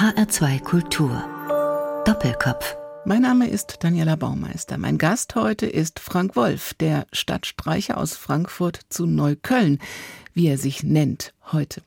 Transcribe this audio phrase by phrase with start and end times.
[0.00, 1.24] HR2 Kultur.
[2.06, 2.74] Doppelkopf.
[3.04, 4.78] Mein Name ist Daniela Baumeister.
[4.78, 9.78] Mein Gast heute ist Frank Wolf, der Stadtstreicher aus Frankfurt zu Neukölln,
[10.32, 11.82] wie er sich nennt heute.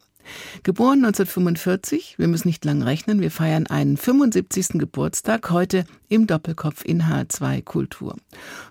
[0.61, 4.77] Geboren 1945, wir müssen nicht lang rechnen, wir feiern einen 75.
[4.77, 8.15] Geburtstag heute im Doppelkopf in H2 Kultur.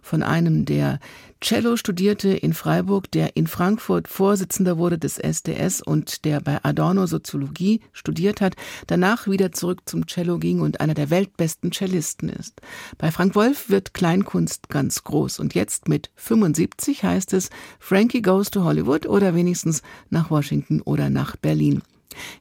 [0.01, 1.01] Von einem, der
[1.41, 7.07] Cello studierte in Freiburg, der in Frankfurt Vorsitzender wurde des SDS und der bei Adorno
[7.07, 8.55] Soziologie studiert hat,
[8.87, 12.61] danach wieder zurück zum Cello ging und einer der weltbesten Cellisten ist.
[12.97, 17.51] Bei Frank Wolf wird Kleinkunst ganz groß und jetzt mit 75 heißt es
[17.81, 21.83] Frankie goes to Hollywood oder wenigstens nach Washington oder nach Berlin.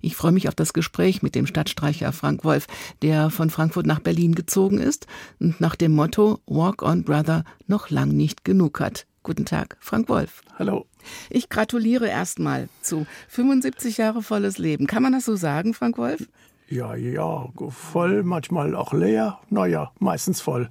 [0.02, 2.68] Ich freue mich auf das Gespräch mit dem Stadtstreicher Frank Wolf,
[3.02, 5.08] der von Frankfurt nach Berlin gezogen ist
[5.40, 9.06] und nach dem Motto Walk on Brother noch lang nicht genug hat.
[9.24, 10.42] Guten Tag, Frank Wolf.
[10.58, 10.88] Hallo.
[11.30, 14.88] Ich gratuliere erstmal zu 75 Jahre volles Leben.
[14.88, 16.28] Kann man das so sagen, Frank Wolf?
[16.70, 19.40] Ja, ja, voll, manchmal auch leer.
[19.50, 20.70] Naja, meistens voll.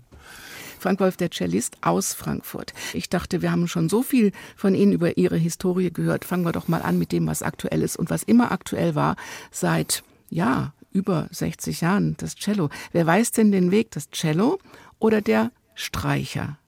[0.81, 2.73] Frank Wolf, der Cellist aus Frankfurt.
[2.95, 6.25] Ich dachte, wir haben schon so viel von Ihnen über Ihre Historie gehört.
[6.25, 9.17] Fangen wir doch mal an mit dem, was aktuell ist und was immer aktuell war
[9.51, 12.69] seit, ja, über 60 Jahren, das Cello.
[12.93, 14.59] Wer weiß denn den Weg, das Cello
[14.99, 16.60] oder der Streicher?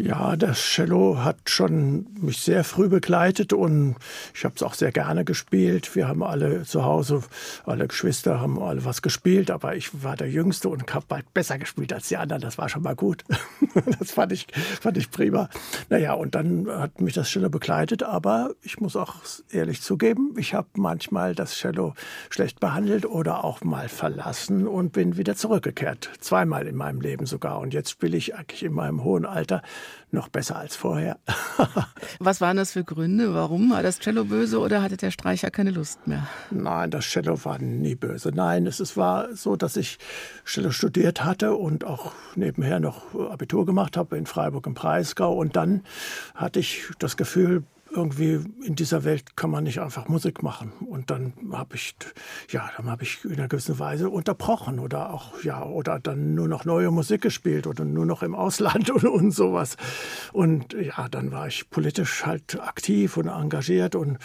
[0.00, 3.96] Ja, das Cello hat schon mich sehr früh begleitet und
[4.32, 5.96] ich habe es auch sehr gerne gespielt.
[5.96, 7.24] Wir haben alle zu Hause,
[7.66, 11.58] alle Geschwister haben alle was gespielt, aber ich war der Jüngste und habe bald besser
[11.58, 12.40] gespielt als die anderen.
[12.40, 13.24] Das war schon mal gut.
[13.98, 14.46] das fand ich,
[14.80, 15.48] fand ich prima.
[15.88, 19.16] Naja, und dann hat mich das Cello begleitet, aber ich muss auch
[19.50, 21.94] ehrlich zugeben, ich habe manchmal das Cello
[22.30, 26.08] schlecht behandelt oder auch mal verlassen und bin wieder zurückgekehrt.
[26.20, 27.58] Zweimal in meinem Leben sogar.
[27.58, 29.60] Und jetzt spiele ich eigentlich in meinem hohen Alter
[30.10, 31.18] noch besser als vorher.
[32.18, 33.34] Was waren das für Gründe?
[33.34, 33.70] Warum?
[33.70, 36.26] War das Cello böse oder hatte der Streicher keine Lust mehr?
[36.50, 38.30] Nein, das Cello war nie böse.
[38.34, 39.98] Nein, es war so, dass ich
[40.44, 45.34] Cello studiert hatte und auch nebenher noch Abitur gemacht habe in Freiburg im Breisgau.
[45.34, 45.82] Und dann
[46.34, 50.72] hatte ich das Gefühl, irgendwie in dieser Welt kann man nicht einfach Musik machen.
[50.86, 51.94] Und dann habe ich,
[52.50, 56.48] ja, dann habe ich in einer gewissen Weise unterbrochen oder auch, ja, oder dann nur
[56.48, 59.76] noch neue Musik gespielt oder nur noch im Ausland und, und sowas.
[60.32, 64.18] Und ja, dann war ich politisch halt aktiv und engagiert und,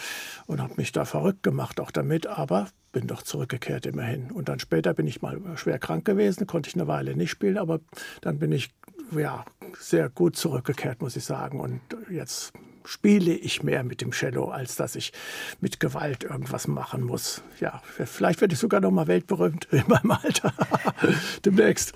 [0.46, 4.30] und habe mich da verrückt gemacht auch damit, aber bin doch zurückgekehrt immerhin.
[4.30, 7.58] Und dann später bin ich mal schwer krank gewesen, konnte ich eine Weile nicht spielen,
[7.58, 7.80] aber
[8.20, 8.72] dann bin ich
[9.10, 9.44] ja
[9.78, 11.60] sehr gut zurückgekehrt, muss ich sagen.
[11.60, 12.52] Und jetzt
[12.84, 15.12] spiele ich mehr mit dem Cello, als dass ich
[15.60, 17.42] mit Gewalt irgendwas machen muss.
[17.60, 20.52] Ja, vielleicht werde ich sogar noch mal weltberühmt in meinem Alter.
[21.44, 21.94] Demnächst.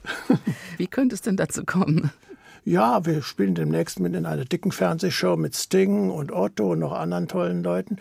[0.77, 2.11] Wie könnte es denn dazu kommen?
[2.65, 6.93] Ja, wir spielen demnächst mit in einer dicken Fernsehshow mit Sting und Otto und noch
[6.93, 7.97] anderen tollen Leuten.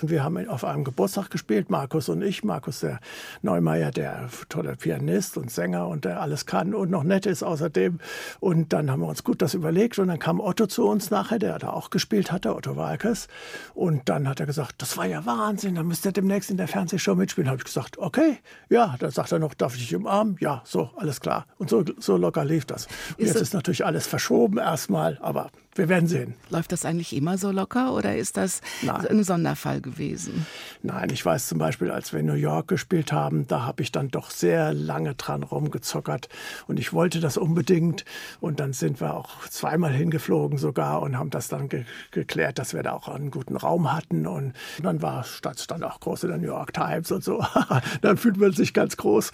[0.00, 2.44] Und wir haben auf einem Geburtstag gespielt, Markus und ich.
[2.44, 3.00] Markus, der
[3.42, 7.98] Neumeier, der tolle Pianist und Sänger und der alles kann und noch nett ist außerdem.
[8.40, 11.38] Und dann haben wir uns gut das überlegt und dann kam Otto zu uns nachher,
[11.38, 13.28] der da auch gespielt hatte, Otto Walkes.
[13.74, 16.68] Und dann hat er gesagt, das war ja Wahnsinn, dann müsst ihr demnächst in der
[16.68, 17.48] Fernsehshow mitspielen.
[17.48, 18.38] Habe ich gesagt, okay,
[18.68, 18.94] ja.
[18.98, 20.36] Dann sagt er noch, darf ich dich umarmen?
[20.40, 21.46] Ja, so, alles klar.
[21.58, 22.86] Und so, so locker lief das.
[23.18, 26.34] Und jetzt ist natürlich alles verschoben erstmal, aber wir werden sehen.
[26.50, 29.06] Läuft das eigentlich immer so locker oder ist das Nein.
[29.06, 30.46] ein Sonderfall gewesen?
[30.82, 33.92] Nein, ich weiß zum Beispiel, als wir in New York gespielt haben, da habe ich
[33.92, 36.28] dann doch sehr lange dran rumgezockert
[36.66, 38.04] und ich wollte das unbedingt
[38.40, 42.74] und dann sind wir auch zweimal hingeflogen sogar und haben das dann ge geklärt, dass
[42.74, 46.30] wir da auch einen guten Raum hatten und dann war Stadt dann auch groß in
[46.30, 47.44] der New York Times und so.
[48.02, 49.32] dann fühlt man sich ganz groß.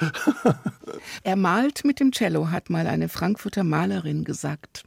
[1.22, 4.84] er malt mit dem Cello, hat mal eine Frankfurter Malerin gesagt.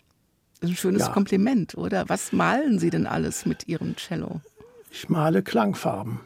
[0.61, 1.09] Ein schönes ja.
[1.09, 2.07] Kompliment, oder?
[2.07, 4.41] Was malen Sie denn alles mit Ihrem Cello?
[4.91, 6.19] Ich male Klangfarben.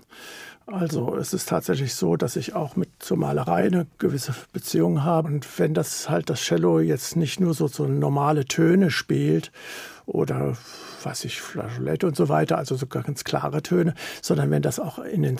[0.72, 5.28] Also es ist tatsächlich so, dass ich auch mit zur Malerei eine gewisse Beziehung habe.
[5.28, 9.52] Und wenn das halt das Cello jetzt nicht nur so, so normale Töne spielt
[10.06, 10.58] oder
[11.04, 15.00] was ich, Flageolette und so weiter, also sogar ganz klare Töne, sondern wenn das auch
[15.00, 15.38] in den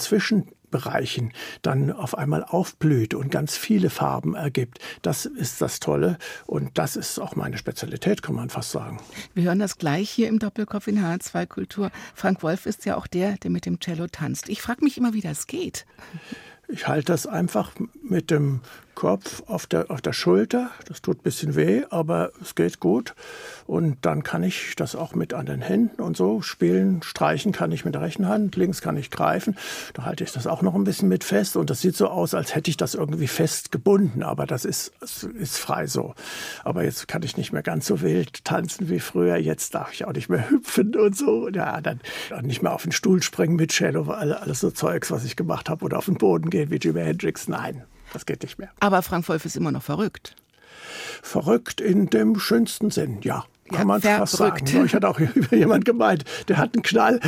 [0.70, 6.78] Zwischenbereichen dann auf einmal aufblüht und ganz viele Farben ergibt, das ist das Tolle und
[6.78, 9.00] das ist auch meine Spezialität, kann man fast sagen.
[9.34, 11.92] Wir hören das gleich hier im Doppelkopf in H2 Kultur.
[12.14, 14.50] Frank Wolf ist ja auch der, der mit dem Cello tanzt.
[14.50, 15.86] Ich frage mich immer, wie das geht.
[16.68, 17.72] Ich halte das einfach
[18.04, 18.62] mit dem
[18.96, 20.70] Kopf auf der, auf der Schulter.
[20.88, 23.16] Das tut ein bisschen weh, aber es geht gut.
[23.66, 27.02] Und dann kann ich das auch mit an den Händen und so spielen.
[27.04, 29.56] Streichen kann ich mit der rechten Hand, links kann ich greifen.
[29.94, 31.56] Da halte ich das auch noch ein bisschen mit fest.
[31.56, 34.24] Und das sieht so aus, als hätte ich das irgendwie fest gebunden.
[34.24, 36.14] Aber das ist, ist frei so.
[36.64, 39.38] Aber jetzt kann ich nicht mehr ganz so wild tanzen wie früher.
[39.38, 41.50] Jetzt darf ich auch nicht mehr hüpfen und so.
[41.50, 42.02] Ja, dann
[42.42, 45.86] nicht mehr auf den Stuhl springen mit Cello, alles so Zeugs, was ich gemacht habe.
[45.86, 47.48] Oder auf den Boden gehen wie Jimi Hendrix.
[47.48, 47.84] Nein,
[48.14, 48.70] das geht nicht mehr.
[48.80, 50.36] Aber Frank Wolf ist immer noch verrückt.
[51.22, 53.46] Verrückt in dem schönsten Sinn, ja.
[53.70, 54.86] Kann ja, man fast sagen.
[54.86, 55.20] Ich hatte auch
[55.52, 57.20] jemand gemeint, der hat einen Knall.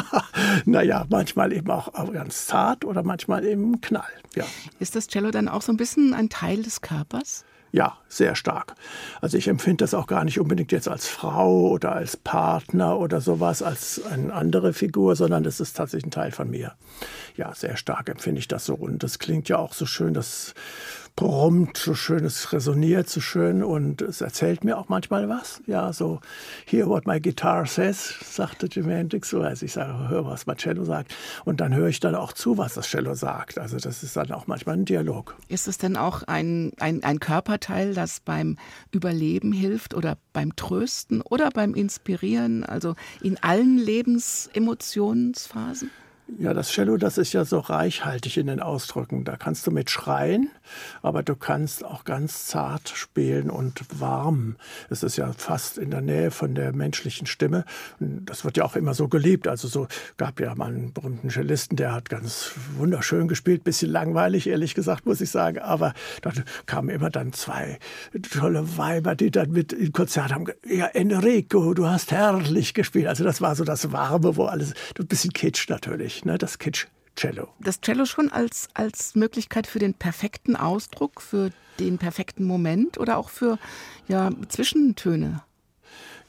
[0.64, 4.04] naja, manchmal eben auch ganz zart oder manchmal eben Knall.
[4.36, 4.44] Ja.
[4.78, 7.44] Ist das Cello dann auch so ein bisschen ein Teil des Körpers?
[7.74, 8.76] Ja, sehr stark.
[9.20, 13.20] Also ich empfinde das auch gar nicht unbedingt jetzt als Frau oder als Partner oder
[13.20, 16.74] sowas, als eine andere Figur, sondern das ist tatsächlich ein Teil von mir.
[17.36, 18.74] Ja, sehr stark empfinde ich das so.
[18.74, 20.54] Und das klingt ja auch so schön, das
[21.16, 25.62] brummt so schön, es resoniert so schön und es erzählt mir auch manchmal was.
[25.66, 26.18] Ja, so,
[26.66, 29.40] hear what my guitar says, sagte Jimi Hendrix so.
[29.40, 31.14] Also ich sage, hör, was mein Cello sagt.
[31.44, 33.58] Und dann höre ich dann auch zu, was das Cello sagt.
[33.58, 35.36] Also das ist dann auch manchmal ein Dialog.
[35.48, 38.56] Ist es denn auch ein, ein, ein Körperteil, das beim
[38.90, 45.92] Überleben hilft oder beim Trösten oder beim Inspirieren, also in allen Lebensemotionsphasen?
[46.38, 49.24] Ja, das Cello, das ist ja so reichhaltig in den Ausdrücken.
[49.24, 50.48] Da kannst du mit schreien,
[51.02, 54.56] aber du kannst auch ganz zart spielen und warm.
[54.88, 57.66] Es ist ja fast in der Nähe von der menschlichen Stimme.
[58.00, 59.46] Und das wird ja auch immer so geliebt.
[59.46, 59.86] Also so
[60.16, 65.04] gab ja mal einen berühmten Cellisten, der hat ganz wunderschön gespielt, bisschen langweilig, ehrlich gesagt,
[65.04, 65.58] muss ich sagen.
[65.58, 65.92] Aber
[66.22, 66.32] da
[66.64, 67.78] kamen immer dann zwei
[68.32, 70.46] tolle Weiber, die dann mit im Konzert haben.
[70.66, 73.08] Ja, Enrico, du hast herrlich gespielt.
[73.08, 76.58] Also das war so das Warme, wo alles, ein bisschen Kitsch natürlich natürlich, ne, das
[76.58, 77.48] Kitsch-Cello.
[77.60, 83.16] Das Cello schon als, als Möglichkeit für den perfekten Ausdruck, für den perfekten Moment oder
[83.18, 83.58] auch für
[84.08, 85.42] ja, Zwischentöne?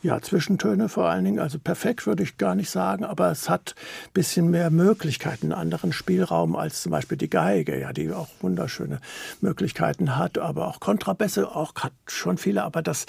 [0.06, 1.40] Ja, Zwischentöne vor allen Dingen.
[1.40, 3.74] Also perfekt würde ich gar nicht sagen, aber es hat
[4.06, 8.28] ein bisschen mehr Möglichkeiten, einen anderen Spielraum als zum Beispiel die Geige, ja, die auch
[8.40, 9.00] wunderschöne
[9.42, 13.08] Möglichkeiten hat, aber auch Kontrabässe auch hat schon viele, aber das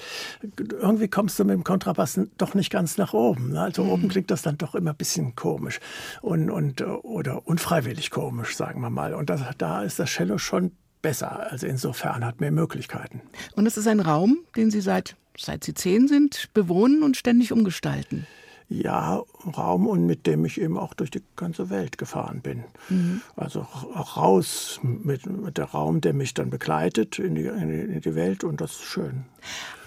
[0.57, 3.51] irgendwie kommst du mit dem Kontrabass doch nicht ganz nach oben.
[3.51, 3.61] Ne?
[3.61, 3.91] Also mhm.
[3.91, 5.79] oben klingt das dann doch immer ein bisschen komisch
[6.23, 9.13] und, und oder unfreiwillig komisch, sagen wir mal.
[9.13, 10.71] Und das, da ist das Cello schon
[11.03, 11.51] besser.
[11.51, 13.21] Also insofern hat mehr Möglichkeiten.
[13.55, 17.51] Und es ist ein Raum, den Sie seit seit Sie zehn sind, bewohnen und ständig
[17.51, 18.27] umgestalten.
[18.69, 22.65] Ja, Raum und mit dem ich eben auch durch die ganze Welt gefahren bin.
[22.89, 23.21] Mhm.
[23.37, 28.15] Also auch raus mit, mit der Raum, der mich dann begleitet in die, in die
[28.15, 29.23] Welt und das ist schön.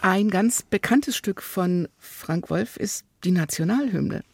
[0.00, 4.24] Ein ganz bekanntes Stück von Frank Wolf ist die Nationalhymne,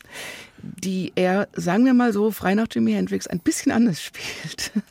[0.63, 4.73] die er, sagen wir mal so, frei nach Jimi Hendrix ein bisschen anders spielt.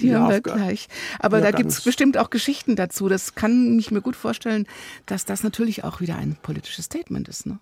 [0.00, 0.88] Die ja, hören wir gleich.
[1.18, 3.08] Aber ja, da gibt es bestimmt auch Geschichten dazu.
[3.08, 4.66] Das kann ich mir gut vorstellen,
[5.06, 7.46] dass das natürlich auch wieder ein politisches Statement ist.
[7.46, 7.58] Ne?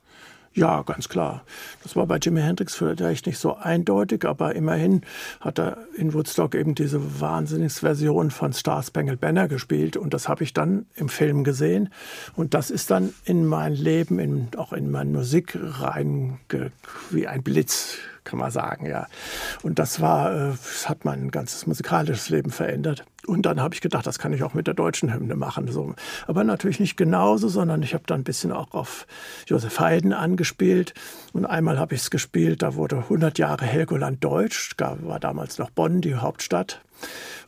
[0.55, 1.45] Ja, ganz klar.
[1.83, 5.01] Das war bei Jimi Hendrix vielleicht nicht so eindeutig, aber immerhin
[5.41, 10.45] hat er in Woodstock eben diese Wahnsinnsversion von Star Spangled Banner gespielt und das habe
[10.45, 11.89] ich dann im Film gesehen
[12.37, 16.39] und das ist dann in mein Leben, in, auch in meine Musik rein
[17.11, 19.07] wie ein Blitz kann man sagen, ja.
[19.63, 23.05] Und das war, äh, das hat mein ganzes musikalisches Leben verändert.
[23.27, 25.69] Und dann habe ich gedacht, das kann ich auch mit der deutschen Hymne machen.
[25.69, 25.95] So.
[26.27, 29.07] Aber natürlich nicht genauso, sondern ich habe da ein bisschen auch auf
[29.47, 30.95] Josef Haydn angespielt.
[31.33, 35.71] Und einmal habe ich es gespielt, da wurde 100 Jahre Helgoland Deutsch, war damals noch
[35.71, 36.81] Bonn, die Hauptstadt.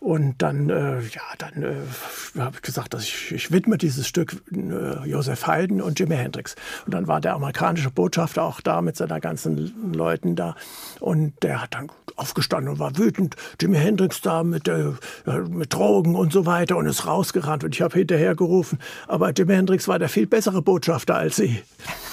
[0.05, 4.37] Und dann, äh, ja, dann äh, habe ich gesagt, dass ich, ich widme dieses Stück
[4.53, 6.57] äh, Josef Haydn und Jimi Hendrix.
[6.85, 10.57] Und dann war der amerikanische Botschafter auch da mit seiner ganzen Leuten da.
[11.01, 13.37] Und der hat dann aufgestanden und war wütend.
[13.59, 14.93] Jimi Hendrix da mit, äh,
[15.49, 17.65] mit Drogen und so weiter und ist rausgerannt.
[17.65, 21.63] Und ich habe hinterher gerufen, aber Jimi Hendrix war der viel bessere Botschafter als Sie.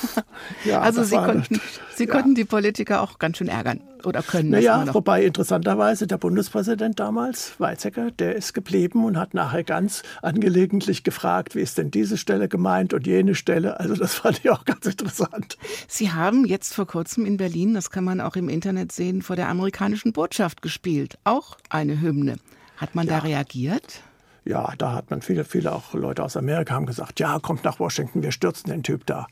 [0.63, 1.59] ja, also Sie, konnten,
[1.95, 2.11] Sie ja.
[2.13, 4.49] konnten die Politiker auch ganz schön ärgern oder können.
[4.49, 11.03] Naja, wobei interessanterweise der Bundespräsident damals, Weizsäcker, der ist geblieben und hat nachher ganz angelegentlich
[11.03, 13.79] gefragt, wie ist denn diese Stelle gemeint und jene Stelle.
[13.79, 15.57] Also das fand ich auch ganz interessant.
[15.87, 19.35] Sie haben jetzt vor kurzem in Berlin, das kann man auch im Internet sehen, vor
[19.35, 21.17] der amerikanischen Botschaft gespielt.
[21.23, 22.37] Auch eine Hymne.
[22.77, 23.19] Hat man ja.
[23.19, 24.03] da reagiert?
[24.43, 27.79] Ja, da hat man viele, viele auch Leute aus Amerika haben gesagt, ja, kommt nach
[27.79, 29.27] Washington, wir stürzen den Typ da.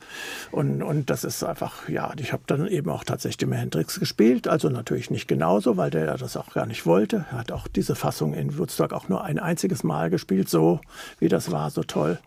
[0.51, 4.47] Und, und das ist einfach, ja, ich habe dann eben auch tatsächlich Jimi Hendrix gespielt,
[4.47, 7.25] also natürlich nicht genauso, weil der das auch gar nicht wollte.
[7.31, 10.79] Er hat auch diese Fassung in Woodstock auch nur ein einziges Mal gespielt, so
[11.19, 12.19] wie das war, so toll.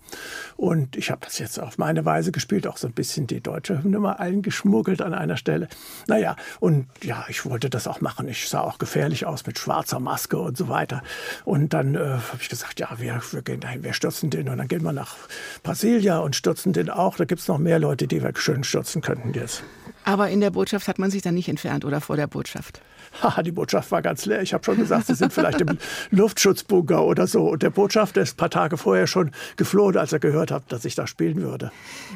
[0.57, 3.83] Und ich habe das jetzt auf meine Weise gespielt, auch so ein bisschen die deutsche
[3.83, 5.69] Hymne mal eingeschmuggelt an einer Stelle.
[6.09, 8.29] Naja, und ja, ich wollte das auch machen.
[8.29, 11.03] Ich sah auch gefährlich aus mit schwarzer Maske und so weiter.
[11.45, 14.49] Und dann äh, habe ich gesagt, ja, wir, wir gehen dahin, wir stürzen den.
[14.49, 15.15] Und dann gehen wir nach
[15.63, 17.17] Brasilia und stürzen den auch.
[17.17, 19.63] Da gibt es noch mehr Leute, die wir schön stürzen könnten jetzt.
[20.05, 22.83] Aber in der Botschaft hat man sich dann nicht entfernt oder vor der Botschaft?
[23.23, 24.43] Haha, die Botschaft war ganz leer.
[24.43, 25.79] Ich habe schon gesagt, sie sind vielleicht im
[26.11, 27.51] Luftschutzbunker oder so.
[27.51, 30.85] Und der Botschafter ist ein paar Tage vorher schon geflohen, als er gehört hat, dass
[30.85, 31.71] ich da spielen würde.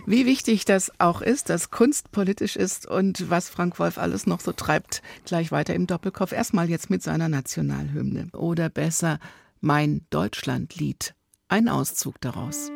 [0.04, 4.40] Wie wichtig das auch ist, dass Kunst politisch ist und was Frank Wolf alles noch
[4.40, 6.32] so treibt, gleich weiter im Doppelkopf.
[6.32, 8.30] Erstmal jetzt mit seiner Nationalhymne.
[8.32, 9.20] Oder besser
[9.60, 11.14] mein Deutschlandlied.
[11.48, 12.70] Ein Auszug daraus.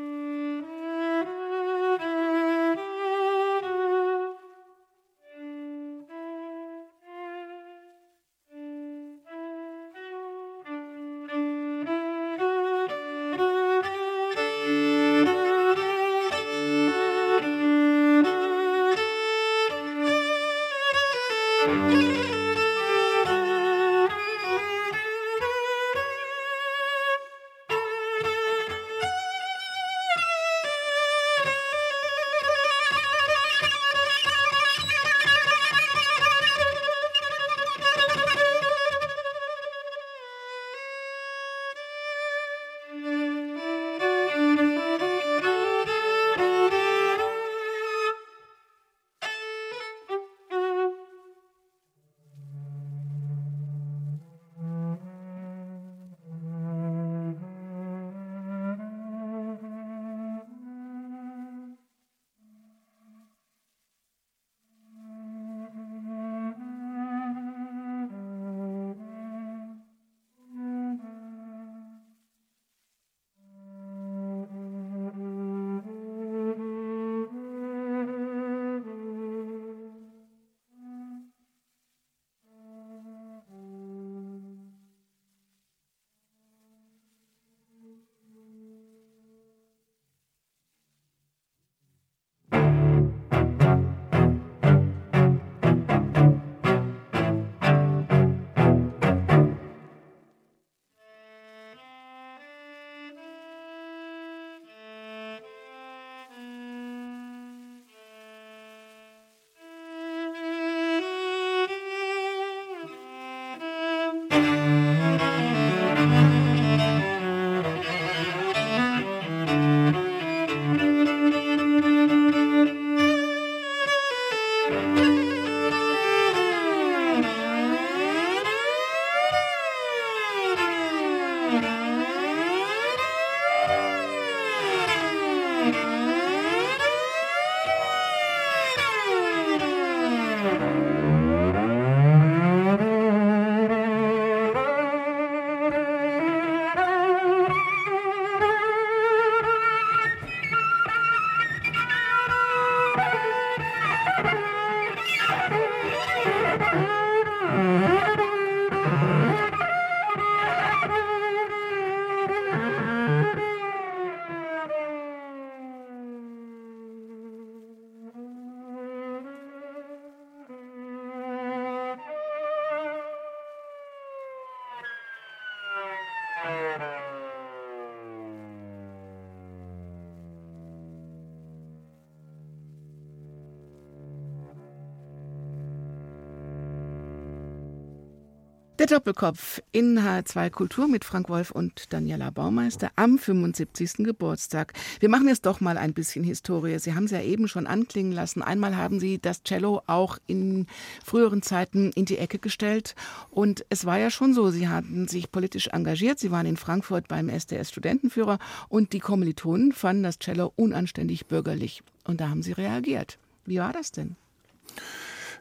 [188.90, 193.99] Doppelkopf in H2 Kultur mit Frank Wolf und Daniela Baumeister am 75.
[193.99, 194.73] Geburtstag.
[194.99, 196.76] Wir machen jetzt doch mal ein bisschen Historie.
[196.80, 198.42] Sie haben es ja eben schon anklingen lassen.
[198.42, 200.66] Einmal haben Sie das Cello auch in
[201.04, 202.97] früheren Zeiten in die Ecke gestellt.
[203.30, 206.18] Und es war ja schon so, Sie hatten sich politisch engagiert.
[206.18, 211.85] Sie waren in Frankfurt beim SDS Studentenführer und die Kommilitonen fanden das Cello unanständig bürgerlich.
[212.02, 213.18] Und da haben Sie reagiert.
[213.47, 214.16] Wie war das denn?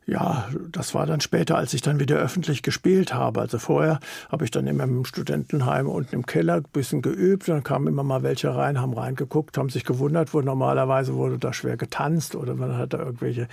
[0.10, 3.42] Ja, das war dann später, als ich dann wieder öffentlich gespielt habe.
[3.42, 4.00] Also vorher
[4.30, 7.48] habe ich dann immer im Studentenheim unten im Keller ein bisschen geübt.
[7.48, 11.54] Dann kamen immer mal welche rein, haben reingeguckt, haben sich gewundert, wo normalerweise wurde da
[11.54, 13.48] schwer getanzt oder man hat da irgendwelche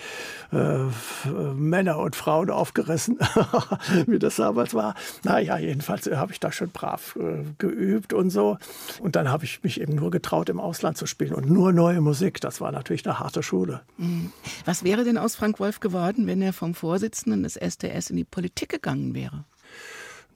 [0.51, 3.19] äh, Männer und Frauen aufgerissen,
[4.07, 4.95] wie das damals war.
[5.25, 8.57] Naja, jedenfalls habe ich da schon brav äh, geübt und so.
[9.01, 12.01] Und dann habe ich mich eben nur getraut, im Ausland zu spielen und nur neue
[12.01, 12.41] Musik.
[12.41, 13.83] Das war natürlich eine harte Schule.
[13.99, 14.33] Mhm.
[14.65, 18.25] Was wäre denn aus Frank Wolf geworden, wenn er vom Vorsitzenden des SDS in die
[18.25, 19.45] Politik gegangen wäre?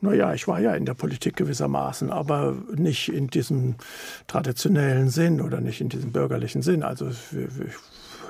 [0.02, 3.74] Naja, ich war ja in der Politik gewissermaßen, aber nicht in diesem
[4.26, 6.82] traditionellen Sinn oder nicht in diesem bürgerlichen Sinn.
[6.82, 7.16] Also ich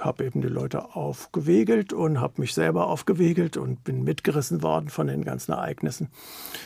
[0.01, 5.07] habe eben die Leute aufgewegelt und habe mich selber aufgewegelt und bin mitgerissen worden von
[5.07, 6.09] den ganzen Ereignissen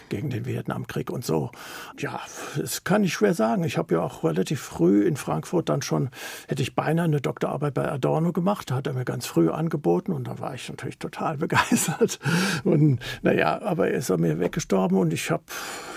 [0.08, 1.50] gegen den Vietnamkrieg und so.
[1.98, 2.20] Ja,
[2.56, 3.64] das kann ich schwer sagen.
[3.64, 6.10] Ich habe ja auch relativ früh in Frankfurt dann schon,
[6.48, 10.26] hätte ich beinahe eine Doktorarbeit bei Adorno gemacht, hat er mir ganz früh angeboten und
[10.28, 12.18] da war ich natürlich total begeistert.
[12.64, 15.44] Und naja, aber er ist an mir weggestorben und ich habe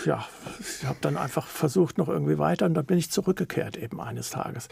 [0.05, 0.25] ja,
[0.59, 4.29] ich habe dann einfach versucht noch irgendwie weiter und dann bin ich zurückgekehrt eben eines
[4.29, 4.69] Tages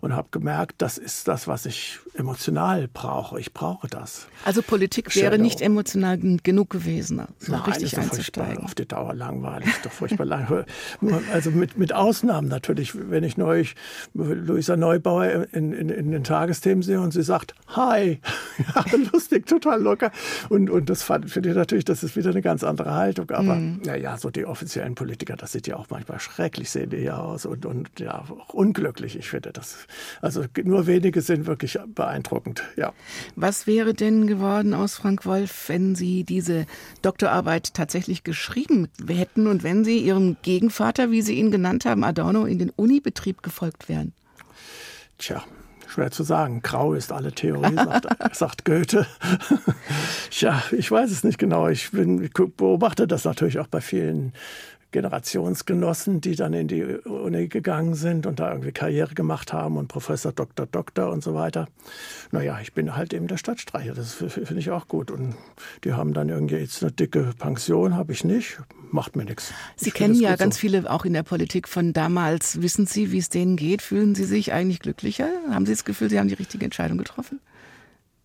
[0.00, 3.40] und habe gemerkt, das ist das, was ich emotional brauche.
[3.40, 4.26] Ich brauche das.
[4.44, 5.42] Also Politik wäre Shadow.
[5.42, 8.64] nicht emotional genug gewesen, so Nein, richtig ist einzusteigen.
[8.64, 10.64] Auf die Dauer langweilig, doch furchtbar lang.
[11.32, 13.74] Also mit, mit Ausnahmen natürlich, wenn ich neulich
[14.14, 18.20] Luisa Neubauer in, in, in den Tagesthemen sehe und sie sagt, hi,
[18.74, 20.10] ja, lustig, total locker.
[20.48, 23.30] Und, und das finde ich natürlich, das ist wieder eine ganz andere Haltung.
[23.30, 23.80] Aber mhm.
[23.84, 27.46] naja, so die offiziellen Politiker, das sieht ja auch manchmal schrecklich, sehen die ja aus
[27.46, 29.16] und, und ja, auch unglücklich.
[29.16, 29.76] Ich finde das,
[30.20, 32.07] also nur wenige sind wirklich beeindruckend,
[32.76, 32.92] ja.
[33.36, 36.66] Was wäre denn geworden aus Frank Wolf, wenn Sie diese
[37.02, 42.44] Doktorarbeit tatsächlich geschrieben hätten und wenn Sie Ihrem Gegenvater, wie Sie ihn genannt haben, Adorno,
[42.44, 44.12] in den Unibetrieb gefolgt wären?
[45.18, 45.42] Tja,
[45.86, 46.62] schwer zu sagen.
[46.62, 49.06] Grau ist alle Theorie, sagt, sagt Goethe.
[50.32, 51.68] ja, ich weiß es nicht genau.
[51.68, 54.32] Ich, bin, ich beobachte das natürlich auch bei vielen
[54.90, 59.88] Generationsgenossen, die dann in die Uni gegangen sind und da irgendwie Karriere gemacht haben und
[59.88, 61.68] Professor, Doktor, Doktor und so weiter.
[62.32, 65.10] Naja, ich bin halt eben der Stadtstreicher, das finde ich auch gut.
[65.10, 65.34] Und
[65.84, 68.58] die haben dann irgendwie jetzt eine dicke Pension, habe ich nicht,
[68.90, 69.52] macht mir nichts.
[69.76, 70.60] Sie ich kennen ja ganz so.
[70.60, 72.62] viele auch in der Politik von damals.
[72.62, 73.82] Wissen Sie, wie es denen geht?
[73.82, 75.28] Fühlen Sie sich eigentlich glücklicher?
[75.50, 77.40] Haben Sie das Gefühl, Sie haben die richtige Entscheidung getroffen?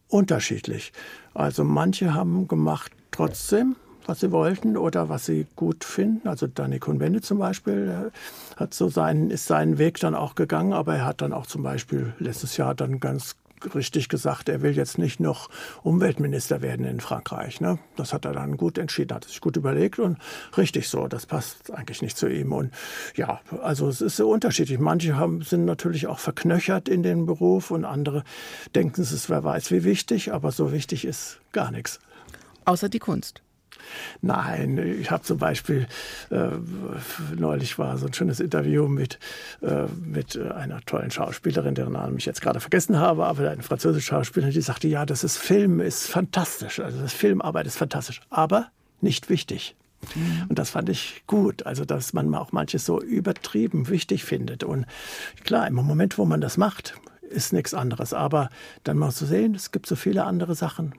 [0.08, 0.93] Unterschiedlich.
[1.34, 6.27] Also manche haben gemacht trotzdem, was sie wollten oder was sie gut finden.
[6.27, 8.12] Also Danny Cohn-Bendit zum Beispiel
[8.57, 11.63] hat so seinen, ist seinen Weg dann auch gegangen, aber er hat dann auch zum
[11.63, 13.36] Beispiel letztes Jahr dann ganz
[13.75, 15.50] richtig gesagt, er will jetzt nicht noch
[15.83, 17.62] Umweltminister werden in Frankreich.
[17.62, 17.79] Ne?
[17.95, 20.17] Das hat er dann gut entschieden, hat sich gut überlegt und
[20.57, 21.07] richtig so.
[21.07, 22.51] Das passt eigentlich nicht zu ihm.
[22.51, 22.74] Und
[23.15, 24.79] ja, also es ist so unterschiedlich.
[24.79, 28.24] Manche haben, sind natürlich auch verknöchert in den Beruf und andere
[28.75, 32.00] denken, es ist wer weiß wie wichtig, aber so wichtig ist gar nichts.
[32.65, 33.43] Außer die Kunst.
[34.22, 35.88] Nein, ich habe zum Beispiel,
[36.30, 36.50] äh,
[37.36, 39.20] neulich war so ein schönes Interview mit,
[39.62, 44.08] äh, mit einer tollen Schauspielerin, deren Namen ich jetzt gerade vergessen habe, aber eine französische
[44.08, 48.68] Schauspielerin, die sagte, ja, das ist Film, ist fantastisch, also das Filmarbeit ist fantastisch, aber
[49.02, 49.75] nicht wichtig.
[50.16, 50.46] Mhm.
[50.50, 54.63] Und das fand ich gut, also dass man auch manches so übertrieben wichtig findet.
[54.63, 54.86] Und
[55.44, 58.14] klar, im Moment, wo man das macht, ist nichts anderes.
[58.14, 58.50] Aber
[58.84, 60.94] dann mal zu sehen, es gibt so viele andere Sachen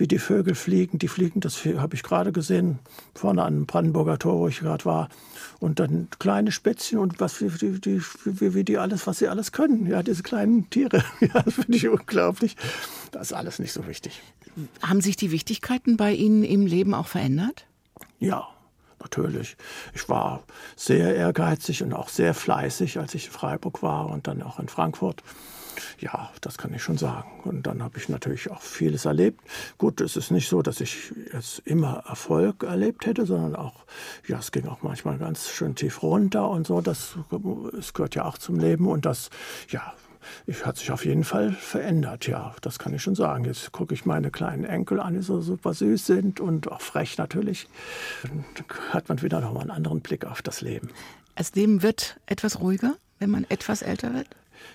[0.00, 0.98] wie die Vögel fliegen.
[0.98, 2.78] Die fliegen, das habe ich gerade gesehen,
[3.14, 5.08] vorne an dem Brandenburger Tor, wo ich gerade war.
[5.60, 9.52] Und dann kleine Spätzchen und was wie, die, wie, wie die alles, was sie alles
[9.52, 9.86] können.
[9.86, 11.04] Ja, diese kleinen Tiere.
[11.20, 12.56] Ja, das finde ich unglaublich.
[13.12, 14.22] Das ist alles nicht so wichtig.
[14.82, 17.66] Haben sich die Wichtigkeiten bei Ihnen im Leben auch verändert?
[18.18, 18.48] Ja,
[19.00, 19.56] natürlich.
[19.94, 20.44] Ich war
[20.76, 24.68] sehr ehrgeizig und auch sehr fleißig, als ich in Freiburg war und dann auch in
[24.68, 25.22] Frankfurt.
[25.98, 27.40] Ja, das kann ich schon sagen.
[27.44, 29.40] Und dann habe ich natürlich auch vieles erlebt.
[29.78, 33.84] Gut, es ist nicht so, dass ich jetzt immer Erfolg erlebt hätte, sondern auch,
[34.26, 36.80] ja, es ging auch manchmal ganz schön tief runter und so.
[36.80, 37.16] Das,
[37.78, 39.30] es gehört ja auch zum Leben und das,
[39.68, 39.94] ja,
[40.46, 43.44] ich hat sich auf jeden Fall verändert, ja, das kann ich schon sagen.
[43.44, 47.18] Jetzt gucke ich meine kleinen Enkel an, die so super süß sind und auch frech
[47.18, 47.68] natürlich.
[48.22, 48.44] Dann
[48.90, 50.90] hat man wieder noch mal einen anderen Blick auf das Leben.
[51.36, 54.26] Das Leben wird etwas ruhiger, wenn man etwas älter wird?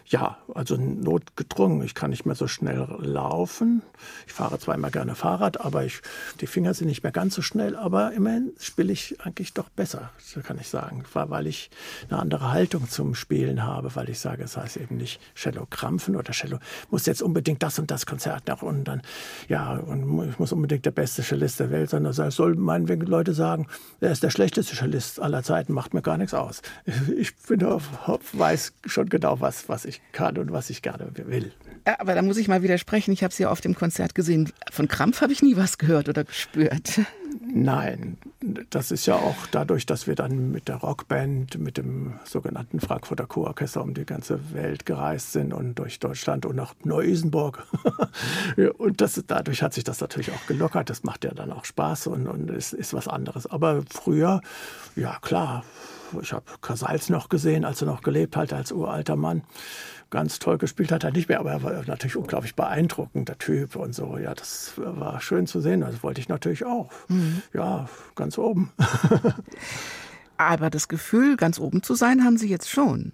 [0.07, 1.83] Ja, also notgedrungen.
[1.83, 3.81] Ich kann nicht mehr so schnell laufen.
[4.27, 6.01] Ich fahre zwar immer gerne Fahrrad, aber ich,
[6.41, 7.75] die Finger sind nicht mehr ganz so schnell.
[7.75, 11.03] Aber immerhin spiele ich eigentlich doch besser, so kann ich sagen.
[11.13, 11.71] Weil ich
[12.09, 16.15] eine andere Haltung zum Spielen habe, weil ich sage, es heißt eben nicht Cello krampfen
[16.15, 19.01] oder Cello muss jetzt unbedingt das und das Konzert nach dann,
[19.47, 22.05] ja, und ich muss unbedingt der beste Cellist der Welt sein.
[22.05, 23.67] Also soll meinetwegen Leute sagen,
[23.99, 26.61] er ist der schlechteste Cellist aller Zeiten, macht mir gar nichts aus.
[27.17, 31.51] Ich bin, weiß schon genau, was, was was ich kann und was ich gerne will.
[31.99, 33.11] Aber da muss ich mal widersprechen.
[33.11, 34.53] Ich habe sie ja auf dem Konzert gesehen.
[34.71, 37.01] Von Krampf habe ich nie was gehört oder gespürt.
[37.53, 38.17] Nein,
[38.69, 43.27] das ist ja auch dadurch, dass wir dann mit der Rockband, mit dem sogenannten Frankfurter
[43.27, 47.67] Kurorchester um die ganze Welt gereist sind und durch Deutschland und nach Neu-Isenburg.
[48.77, 50.89] und das, dadurch hat sich das natürlich auch gelockert.
[50.89, 53.45] Das macht ja dann auch Spaß und, und ist, ist was anderes.
[53.45, 54.39] Aber früher,
[54.95, 55.65] ja klar,
[56.21, 59.43] ich habe Casals noch gesehen, als er noch gelebt hat, als uralter Mann.
[60.09, 63.75] Ganz toll gespielt hat er nicht mehr, aber er war natürlich unglaublich beeindruckend, der Typ
[63.75, 64.17] und so.
[64.17, 65.81] Ja, das war schön zu sehen.
[65.81, 66.89] Das wollte ich natürlich auch.
[67.07, 67.41] Mhm.
[67.53, 68.71] Ja, ganz oben.
[70.37, 73.13] aber das Gefühl, ganz oben zu sein, haben Sie jetzt schon.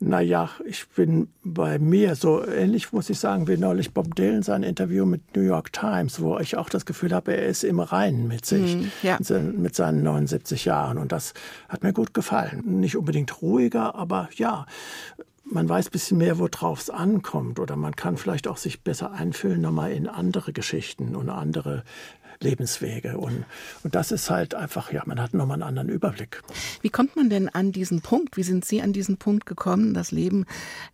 [0.00, 4.62] Naja, ich bin bei mir so ähnlich, muss ich sagen, wie neulich Bob Dylan sein
[4.62, 8.28] Interview mit New York Times, wo ich auch das Gefühl habe, er ist im Reinen
[8.28, 9.18] mit sich, mm, ja.
[9.18, 10.98] mit seinen 79 Jahren.
[10.98, 11.34] Und das
[11.68, 12.62] hat mir gut gefallen.
[12.80, 14.66] Nicht unbedingt ruhiger, aber ja,
[15.50, 17.58] man weiß ein bisschen mehr, worauf es ankommt.
[17.58, 21.82] Oder man kann vielleicht auch sich besser einfühlen nochmal in andere Geschichten und andere
[22.42, 23.18] Lebenswege.
[23.18, 23.44] Und,
[23.82, 26.42] und das ist halt einfach, ja, man hat nochmal einen anderen Überblick.
[26.82, 28.36] Wie kommt man denn an diesen Punkt?
[28.36, 30.44] Wie sind Sie an diesen Punkt gekommen, das Leben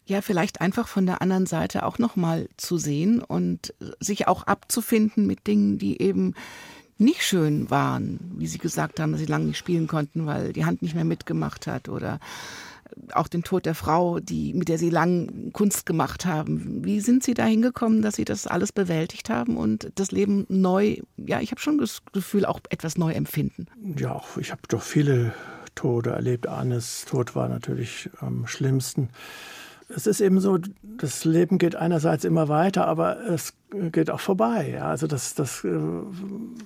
[0.06, 5.26] ja vielleicht einfach von der anderen Seite auch nochmal zu sehen und sich auch abzufinden
[5.26, 6.34] mit Dingen, die eben
[6.96, 10.64] nicht schön waren, wie Sie gesagt haben, dass Sie lange nicht spielen konnten, weil die
[10.64, 12.20] Hand nicht mehr mitgemacht hat oder
[13.12, 16.84] auch den Tod der Frau, die, mit der Sie lang Kunst gemacht haben.
[16.84, 20.98] Wie sind Sie da hingekommen, dass Sie das alles bewältigt haben und das Leben neu,
[21.16, 23.66] ja, ich habe schon das Gefühl, auch etwas neu empfinden?
[23.96, 25.32] Ja, ich habe doch viele
[25.74, 26.46] Tode erlebt.
[26.46, 29.08] Annes Tod war natürlich am schlimmsten
[29.88, 33.52] es ist eben so, das Leben geht einerseits immer weiter, aber es
[33.92, 34.70] geht auch vorbei.
[34.76, 34.86] Ja.
[34.86, 35.70] Also das, das äh,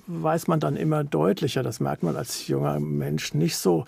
[0.07, 1.63] weiß man dann immer deutlicher.
[1.63, 3.85] Das merkt man als junger Mensch nicht so.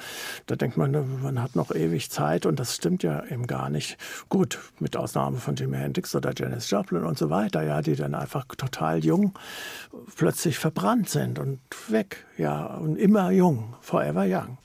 [0.47, 3.97] Da denkt man, man hat noch ewig Zeit und das stimmt ja eben gar nicht.
[4.29, 8.15] Gut, mit Ausnahme von Jimi Hendrix oder Janis Joplin und so weiter, ja, die dann
[8.15, 9.33] einfach total jung
[10.15, 14.57] plötzlich verbrannt sind und weg, ja, und immer jung, forever young.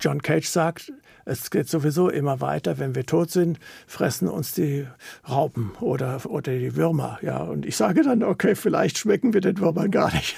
[0.00, 0.92] John Cage sagt,
[1.24, 2.78] es geht sowieso immer weiter.
[2.78, 4.86] Wenn wir tot sind, fressen uns die
[5.28, 7.18] Raupen oder, oder die Würmer.
[7.22, 10.36] Ja, und ich sage dann, okay, vielleicht schmecken wir den Würmern gar nicht.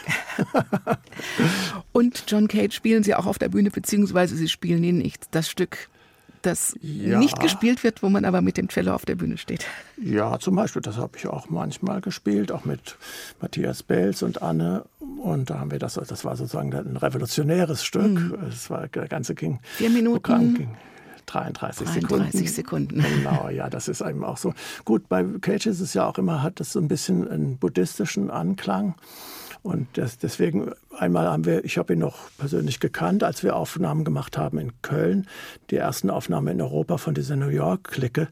[1.92, 5.28] und John Cage spielen Sie auch auf der Bühne, beziehungsweise Sie spielen ihn nicht.
[5.32, 5.88] Das Stück
[6.46, 7.18] das ja.
[7.18, 9.66] nicht gespielt wird, wo man aber mit dem Cello auf der Bühne steht.
[10.00, 12.96] Ja, zum Beispiel, das habe ich auch manchmal gespielt, auch mit
[13.40, 14.84] Matthias Belz und Anne.
[15.22, 18.02] Und da haben wir das, das war sozusagen ein revolutionäres Stück.
[18.02, 18.38] Mhm.
[18.40, 19.60] Das war, der ganze ging.
[19.62, 20.54] Vier Minuten.
[20.54, 20.76] Ging
[21.26, 23.00] 33, 33 Sekunden.
[23.00, 23.04] Sekunden.
[23.16, 24.54] Genau, ja, das ist eben auch so.
[24.84, 28.30] Gut, bei Cage ist es ja auch immer, hat das so ein bisschen einen buddhistischen
[28.30, 28.94] Anklang.
[29.66, 34.04] Und das, deswegen einmal haben wir, ich habe ihn noch persönlich gekannt, als wir Aufnahmen
[34.04, 35.26] gemacht haben in Köln,
[35.70, 38.28] die ersten Aufnahmen in Europa von dieser New York-Clique,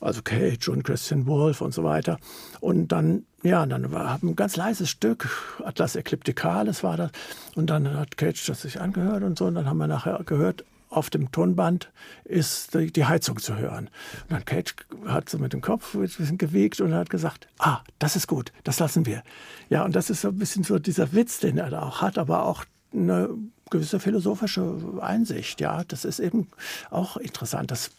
[0.00, 2.18] also Cage und Christian Wolf und so weiter.
[2.60, 5.28] Und dann, ja, dann war, ein ganz leises Stück,
[5.64, 7.10] Atlas Eclipticalis war das.
[7.56, 9.46] Und dann hat Cage das sich angehört und so.
[9.46, 11.90] Und dann haben wir nachher gehört, auf dem Tonband
[12.24, 13.88] ist die Heizung zu hören.
[14.22, 14.74] Und dann Cage
[15.06, 18.52] hat so mit dem Kopf ein bisschen gewiegt und hat gesagt, ah, das ist gut,
[18.64, 19.22] das lassen wir.
[19.68, 22.18] Ja, und das ist so ein bisschen so dieser Witz, den er da auch hat,
[22.18, 23.30] aber auch eine
[23.70, 25.60] gewisse philosophische Einsicht.
[25.60, 26.48] Ja, das ist eben
[26.90, 27.70] auch interessant.
[27.70, 27.92] Das,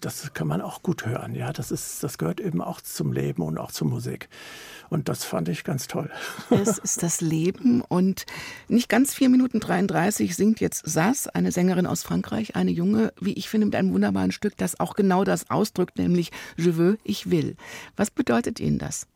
[0.00, 1.34] das kann man auch gut hören.
[1.34, 4.28] Ja, das ist, das gehört eben auch zum Leben und auch zur Musik.
[4.88, 6.10] Und das fand ich ganz toll.
[6.50, 8.26] Es ist das Leben und
[8.68, 13.34] nicht ganz vier Minuten 33 singt jetzt Sass, eine Sängerin aus Frankreich, eine junge, wie
[13.34, 17.30] ich finde, mit einem wunderbaren Stück, das auch genau das ausdrückt, nämlich Je veux, ich
[17.30, 17.56] will.
[17.96, 19.06] Was bedeutet Ihnen das?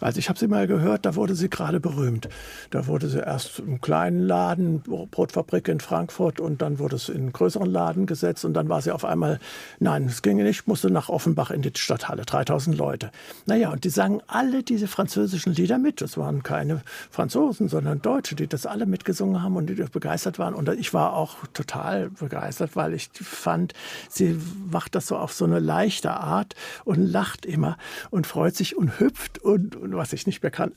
[0.00, 2.28] Also ich habe sie mal gehört, da wurde sie gerade berühmt.
[2.70, 7.16] Da wurde sie erst im kleinen Laden, Brotfabrik in Frankfurt, und dann wurde es in
[7.16, 9.40] einen größeren Laden gesetzt und dann war sie auf einmal,
[9.80, 13.10] nein, es ging nicht, musste nach Offenbach in die Stadthalle, 3000 Leute.
[13.46, 16.00] Naja, und die sangen alle diese französischen Lieder mit.
[16.00, 20.54] Das waren keine Franzosen, sondern Deutsche, die das alle mitgesungen haben und die begeistert waren.
[20.54, 23.74] Und ich war auch total begeistert, weil ich fand,
[24.08, 24.38] sie
[24.70, 26.54] macht das so auf so eine leichte Art
[26.84, 27.76] und lacht immer
[28.10, 30.72] und freut sich und hüpft und, und was ich nicht mehr kann.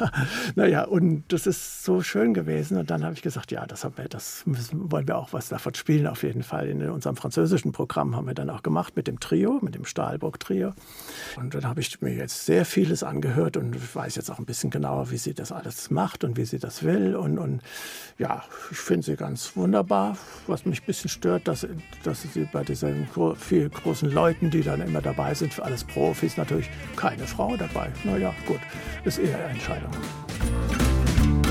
[0.54, 2.76] naja, und das ist so schön gewesen.
[2.78, 5.48] Und dann habe ich gesagt, ja, das, haben wir, das müssen, wollen wir auch was
[5.48, 6.68] davon spielen, auf jeden Fall.
[6.68, 10.72] In unserem französischen Programm haben wir dann auch gemacht mit dem Trio, mit dem Stahlburg-Trio.
[11.36, 14.70] Und dann habe ich mir jetzt sehr vieles angehört und weiß jetzt auch ein bisschen
[14.70, 17.16] genauer, wie sie das alles macht und wie sie das will.
[17.16, 17.62] Und, und
[18.18, 20.16] ja, ich finde sie ganz wunderbar.
[20.46, 21.66] Was mich ein bisschen stört, dass,
[22.04, 26.36] dass sie bei diesen vielen großen Leuten, die dann immer dabei sind, für alles Profis,
[26.36, 27.92] natürlich keine Frau dabei.
[28.04, 28.51] Naja, gut,
[29.04, 29.90] ist Entscheidung.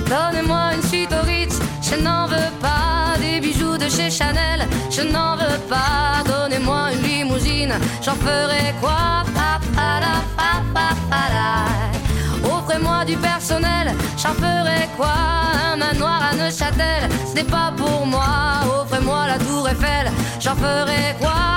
[0.10, 3.18] Donnez-moi une suite au Ritz, je n'en veux pas.
[3.20, 6.24] Des bijoux de chez Chanel, je n'en veux pas.
[6.26, 9.24] Donnez-moi une limousine j'en ferai quoi?
[12.44, 15.14] Offrez-moi du personnel, j'en ferai quoi?
[15.72, 18.62] Un manoir à Neuchâtel, ce n'est pas pour moi.
[18.82, 21.52] Offrez-moi la tour Eiffel, j'en ferai quoi?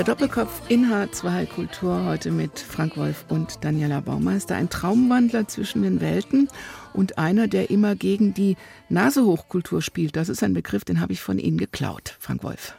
[0.00, 4.56] Der Doppelkopf in H2 Kultur heute mit Frank Wolf und Daniela Baumeister.
[4.56, 6.48] Ein Traumwandler zwischen den Welten
[6.94, 8.56] und einer, der immer gegen die
[8.88, 10.16] Nasehochkultur spielt.
[10.16, 12.74] Das ist ein Begriff, den habe ich von Ihnen geklaut, Frank Wolf.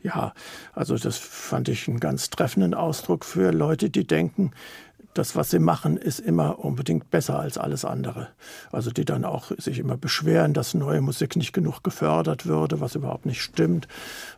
[0.00, 0.32] Ja,
[0.74, 4.52] also das fand ich einen ganz treffenden Ausdruck für Leute, die denken,
[5.14, 8.28] das, was sie machen, ist immer unbedingt besser als alles andere.
[8.70, 12.94] Also die dann auch sich immer beschweren, dass neue Musik nicht genug gefördert würde, was
[12.94, 13.88] überhaupt nicht stimmt.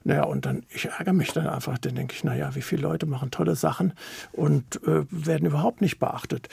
[0.02, 3.06] Naja, und dann, ich ärgere mich dann einfach, dann denke ich, naja, wie viele Leute
[3.06, 3.92] machen tolle Sachen
[4.32, 6.48] und äh, werden überhaupt nicht beachtet.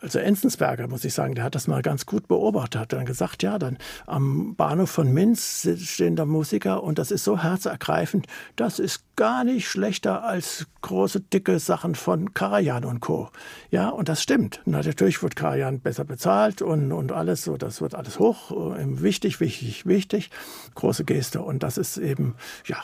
[0.00, 3.42] Also Enzensberger, muss ich sagen, der hat das mal ganz gut beobachtet, hat dann gesagt,
[3.42, 8.78] ja, dann am Bahnhof von Minz stehen da Musiker und das ist so herzergreifend, das
[8.78, 13.30] ist gar nicht schlechter als große, dicke Sachen von Karajan und Co.
[13.70, 14.60] Ja, und das stimmt.
[14.66, 19.02] Na, natürlich wird Karajan besser bezahlt und, und alles so, das wird alles hoch, äh,
[19.02, 20.30] wichtig, wichtig, wichtig,
[20.74, 22.34] große Geste und das ist eben,
[22.66, 22.78] ja,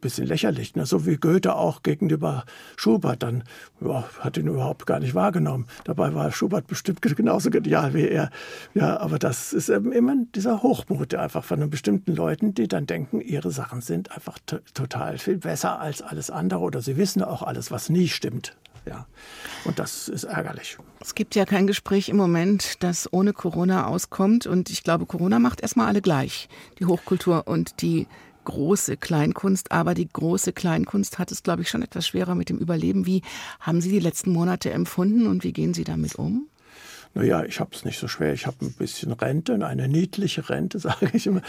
[0.00, 0.74] bisschen lächerlich.
[0.74, 0.86] Ne?
[0.86, 2.44] So wie Goethe auch gegenüber
[2.76, 3.44] Schubert dann
[3.80, 5.66] ja, hat ihn überhaupt gar nicht wahrgenommen.
[5.84, 8.30] Dabei war Schubert bestimmt genauso genial wie er.
[8.74, 13.20] Ja, aber das ist eben immer dieser Hochmut einfach von bestimmten Leuten, die dann denken,
[13.20, 14.38] ihre Sachen sind einfach
[14.74, 18.56] total viel besser als alles andere oder sie wissen auch alles, was nie stimmt.
[18.86, 19.06] Ja,
[19.64, 20.78] und das ist ärgerlich.
[21.00, 24.46] Es gibt ja kein Gespräch im Moment, das ohne Corona auskommt.
[24.46, 26.48] Und ich glaube, Corona macht erstmal alle gleich.
[26.78, 28.06] Die Hochkultur und die
[28.48, 32.56] große Kleinkunst, aber die große Kleinkunst hat es, glaube ich, schon etwas schwerer mit dem
[32.56, 33.04] Überleben.
[33.04, 33.20] Wie
[33.60, 36.48] haben Sie die letzten Monate empfunden und wie gehen Sie damit um?
[37.14, 38.32] Naja, ich habe es nicht so schwer.
[38.32, 41.42] Ich habe ein bisschen Rente, eine niedliche Rente, sage ich immer.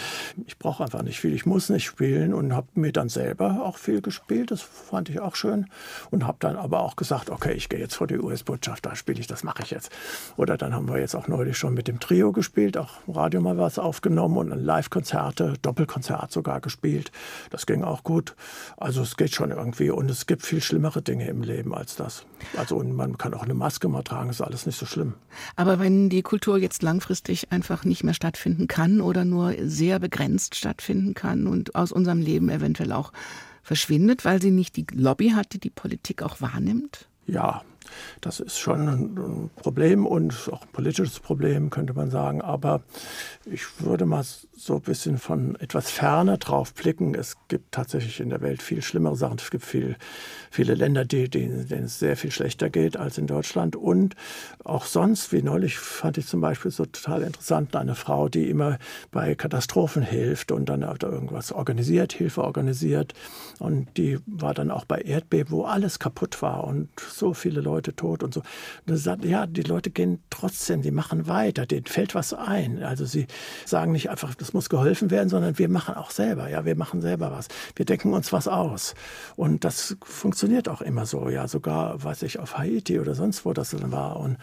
[0.48, 1.34] Ich brauche einfach nicht viel.
[1.34, 4.52] Ich muss nicht spielen und habe mir dann selber auch viel gespielt.
[4.52, 5.68] Das fand ich auch schön.
[6.12, 9.20] Und habe dann aber auch gesagt, okay, ich gehe jetzt vor die US-Botschaft, da spiele
[9.20, 9.92] ich, das mache ich jetzt.
[10.38, 13.42] Oder dann haben wir jetzt auch neulich schon mit dem Trio gespielt, auch im Radio
[13.42, 17.12] mal was aufgenommen und Live-Konzerte, Doppelkonzert sogar gespielt.
[17.50, 18.36] Das ging auch gut.
[18.78, 19.90] Also es geht schon irgendwie.
[19.90, 22.26] Und es gibt viel schlimmere Dinge im Leben als das.
[22.58, 25.16] Also und man kann auch eine Maske mal tragen, ist alles nicht so schlimm.
[25.60, 30.56] Aber wenn die Kultur jetzt langfristig einfach nicht mehr stattfinden kann oder nur sehr begrenzt
[30.56, 33.12] stattfinden kann und aus unserem Leben eventuell auch
[33.62, 37.10] verschwindet, weil sie nicht die Lobby hat, die die Politik auch wahrnimmt?
[37.28, 37.62] Ja,
[38.22, 42.42] Das ist schon ein Problem und auch ein politisches Problem, könnte man sagen.
[42.42, 42.82] Aber
[43.46, 44.24] ich würde mal
[44.56, 47.16] so ein bisschen von etwas ferner drauf blicken.
[47.16, 49.38] Es gibt tatsächlich in der Welt viel schlimmere Sachen.
[49.40, 49.96] Es gibt viel,
[50.52, 53.76] viele Länder, denen, denen es sehr viel schlechter geht als in Deutschland.
[53.76, 54.16] Und
[54.64, 58.78] auch sonst, wie neulich fand ich zum Beispiel so total interessant, eine Frau, die immer
[59.12, 63.14] bei Katastrophen hilft und dann hat irgendwas organisiert, Hilfe organisiert.
[63.60, 67.79] Und die war dann auch bei Erdbeben, wo alles kaputt war und so viele Leute
[67.82, 68.42] tot und so.
[68.88, 72.84] Und sagt, ja, die Leute gehen trotzdem, die machen weiter, denen fällt was ein.
[72.84, 73.28] Also sie
[73.66, 76.50] sagen nicht einfach, das muss geholfen werden, sondern wir machen auch selber.
[76.50, 77.48] Ja, wir machen selber was.
[77.76, 78.96] Wir denken uns was aus.
[79.36, 81.30] Und das funktioniert auch immer so.
[81.30, 84.20] Ja, sogar, weiß ich, auf Haiti oder sonst wo das dann war.
[84.20, 84.38] Und,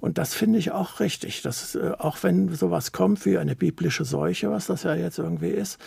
[0.00, 1.42] und das finde ich auch richtig.
[1.42, 5.50] Dass, äh, auch wenn sowas kommt wie eine biblische Seuche, was das ja jetzt irgendwie
[5.50, 5.78] ist,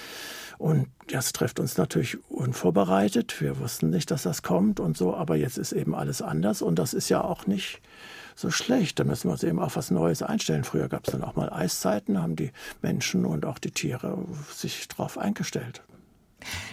[0.58, 3.42] und das trifft uns natürlich unvorbereitet.
[3.42, 6.80] Wir wussten nicht, dass das kommt und so, aber jetzt ist eben alles anders und
[6.80, 7.82] das ist ja auch nicht
[8.36, 9.00] so schlecht.
[9.00, 10.64] Da müssen wir uns eben auf was Neues einstellen.
[10.64, 14.18] Früher gab es dann auch mal Eiszeiten, haben die Menschen und auch die Tiere
[14.54, 15.82] sich darauf eingestellt.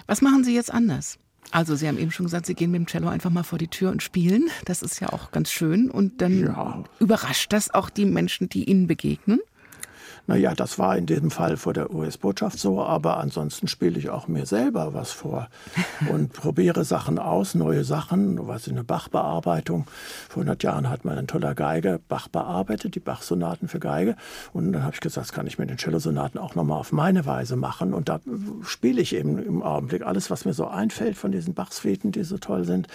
[0.07, 1.19] Was machen Sie jetzt anders?
[1.53, 3.69] Also Sie haben eben schon gesagt, Sie gehen mit dem Cello einfach mal vor die
[3.69, 4.49] Tür und spielen.
[4.67, 5.91] Das ist ja auch ganz schön.
[5.91, 6.85] Und dann ja.
[6.99, 9.41] überrascht das auch die Menschen, die Ihnen begegnen?
[10.31, 14.29] Naja, das war in diesem Fall vor der US-Botschaft so, aber ansonsten spiele ich auch
[14.29, 15.49] mir selber was vor
[16.09, 19.89] und probiere Sachen aus, neue Sachen, was in eine Bach-Bearbeitung.
[20.29, 24.15] Vor 100 Jahren hat man ein toller Geiger Bach bearbeitet, die Bach-Sonaten für Geige.
[24.53, 27.27] Und dann habe ich gesagt, das kann ich mit den Cello-Sonaten auch nochmal auf meine
[27.27, 27.93] Weise machen.
[27.93, 28.21] Und da
[28.63, 32.39] spiele ich eben im Augenblick alles, was mir so einfällt von diesen Bach-Suiten, die so
[32.39, 32.87] toll sind.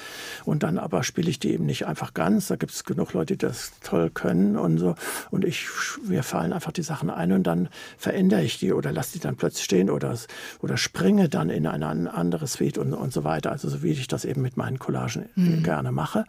[0.46, 2.48] Und dann aber spiele ich die eben nicht einfach ganz.
[2.48, 4.96] Da gibt es genug Leute, die das toll können und so.
[5.32, 5.68] Und ich,
[6.08, 9.36] mir fallen einfach die Sachen ein und dann verändere ich die oder lasse die dann
[9.36, 10.18] plötzlich stehen oder,
[10.62, 13.52] oder springe dann in eine andere Suite und, und so weiter.
[13.52, 15.64] Also so wie ich das eben mit meinen Collagen mhm.
[15.64, 16.26] gerne mache.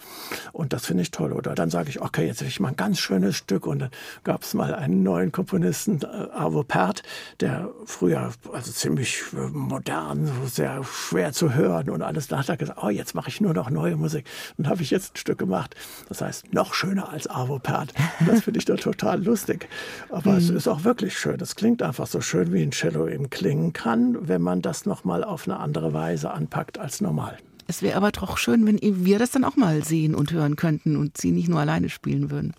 [0.53, 1.33] Und das finde ich toll.
[1.33, 3.67] Oder dann sage ich, okay, jetzt will ich mal ein ganz schönes Stück.
[3.67, 3.91] Und dann
[4.25, 7.03] gab es mal einen neuen Komponisten, äh, Arvo Pärt,
[7.41, 12.29] der früher also ziemlich äh, modern, sehr schwer zu hören und alles.
[12.29, 14.27] Da hat er gesagt, oh, jetzt mache ich nur noch neue Musik.
[14.57, 15.75] Und habe ich jetzt ein Stück gemacht.
[16.09, 17.93] Das heißt, noch schöner als Arvo Pärt.
[18.27, 19.69] Das finde ich dann total lustig.
[20.11, 20.39] Aber mhm.
[20.39, 21.39] es ist auch wirklich schön.
[21.41, 25.23] Es klingt einfach so schön, wie ein Cello eben klingen kann, wenn man das nochmal
[25.25, 27.37] auf eine andere Weise anpackt als normal.
[27.67, 30.97] Es wäre aber doch schön, wenn wir das dann auch mal sehen und hören könnten
[30.97, 32.55] und Sie nicht nur alleine spielen würden.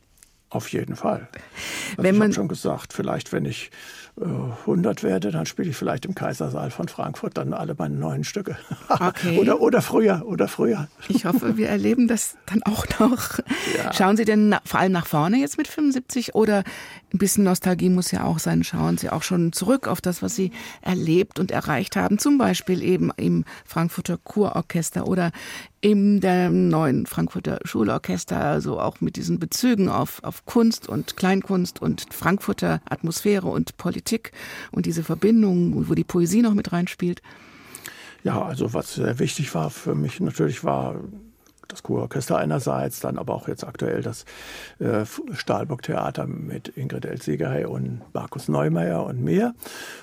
[0.50, 1.28] Auf jeden Fall.
[1.92, 3.72] Also wenn ich habe schon gesagt, vielleicht wenn ich
[4.20, 8.58] 100 werde, dann spiele ich vielleicht im Kaisersaal von Frankfurt dann alle meine neuen Stücke.
[8.90, 9.38] Okay.
[9.40, 10.88] oder, oder früher, oder früher.
[11.08, 13.40] Ich hoffe, wir erleben das dann auch noch.
[13.78, 13.94] Ja.
[13.94, 16.64] Schauen Sie denn vor allem nach vorne jetzt mit 75 oder
[17.14, 18.64] ein bisschen Nostalgie muss ja auch sein.
[18.64, 20.52] Schauen Sie auch schon zurück auf das, was Sie
[20.82, 25.32] erlebt und erreicht haben, zum Beispiel eben im Frankfurter Kurorchester oder
[25.82, 31.82] in dem neuen Frankfurter Schulorchester, also auch mit diesen Bezügen auf, auf Kunst und Kleinkunst
[31.82, 34.32] und Frankfurter Atmosphäre und Politik
[34.72, 37.22] und diese Verbindung, wo die Poesie noch mit reinspielt.
[38.24, 40.96] Ja, also was sehr wichtig war für mich natürlich war
[41.68, 44.26] das Kurorchester einerseits, dann aber auch jetzt aktuell das
[44.80, 49.54] äh, Stahlburg-Theater mit Ingrid Elsegerey und Markus Neumeier und mir.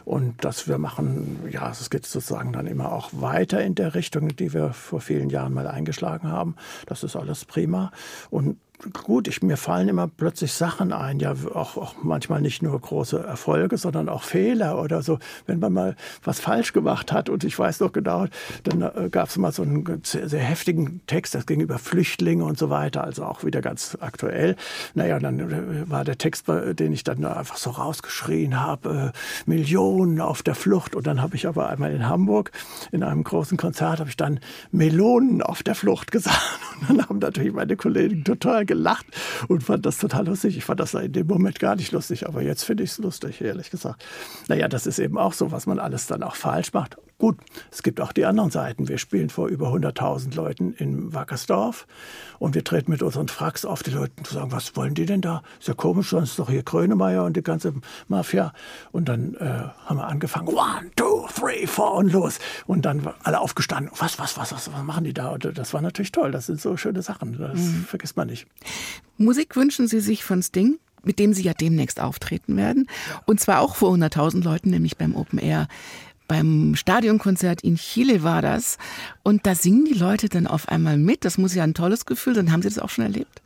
[0.05, 4.37] Und dass wir machen, ja, es geht sozusagen dann immer auch weiter in der Richtung,
[4.37, 6.57] die wir vor vielen Jahren mal eingeschlagen haben.
[6.87, 7.93] Das ist alles prima.
[8.31, 8.57] Und
[8.93, 13.19] gut, ich, mir fallen immer plötzlich Sachen ein, ja auch, auch manchmal nicht nur große
[13.19, 15.19] Erfolge, sondern auch Fehler oder so.
[15.47, 18.27] Wenn man mal was falsch gemacht hat und ich weiß noch genau,
[18.65, 22.45] dann äh, gab es mal so einen sehr, sehr, heftigen Text, das ging über Flüchtlinge
[22.45, 24.57] und so weiter, also auch wieder ganz aktuell.
[24.95, 30.21] Naja, dann äh, war der Text, den ich dann einfach so rausgeschrien habe, äh, Millionen
[30.21, 32.53] auf der Flucht und dann habe ich aber einmal in Hamburg
[32.93, 34.41] in einem großen Konzert habe ich dann
[34.73, 39.07] Melonen auf der Flucht gesagt und dann haben natürlich meine Kollegen total gelacht
[39.49, 40.57] und fand das total lustig.
[40.57, 43.41] Ich fand das in dem Moment gar nicht lustig, aber jetzt finde ich es lustig,
[43.41, 44.05] ehrlich gesagt.
[44.49, 46.97] Naja, das ist eben auch so, was man alles dann auch falsch macht.
[47.19, 47.39] Gut,
[47.71, 48.89] es gibt auch die anderen Seiten.
[48.89, 51.87] Wir spielen vor über 100.000 Leuten in Wackersdorf
[52.41, 53.85] und wir treten mit unseren Fracks auf.
[53.85, 55.43] Die Leute sagen, was wollen die denn da?
[55.61, 57.73] Ist ja komisch, sonst ist doch hier Krönemeyer und die ganze
[58.09, 58.53] Mafia.
[58.91, 62.41] Und dann äh, haben wir angefangen, one, two, three, four und los.
[62.67, 65.29] Und dann alle aufgestanden, was, was, was, was, was machen die da?
[65.29, 66.33] Und das war natürlich toll.
[66.33, 67.39] Das sind so schöne Sachen.
[67.39, 67.85] Das mhm.
[67.85, 68.47] vergisst man nicht.
[69.19, 70.79] Musik wünschen Sie sich von Sting?
[71.07, 72.89] mit dem Sie ja demnächst auftreten werden.
[73.27, 75.69] Und zwar auch vor 100.000 Leuten, nämlich beim Open Air
[76.29, 78.79] beim Stadionkonzert in Chile war das.
[79.23, 81.25] Und da singen die Leute dann auf einmal mit.
[81.25, 82.53] Das muss ja ein tolles Gefühl sein.
[82.53, 83.43] Haben Sie das auch schon erlebt?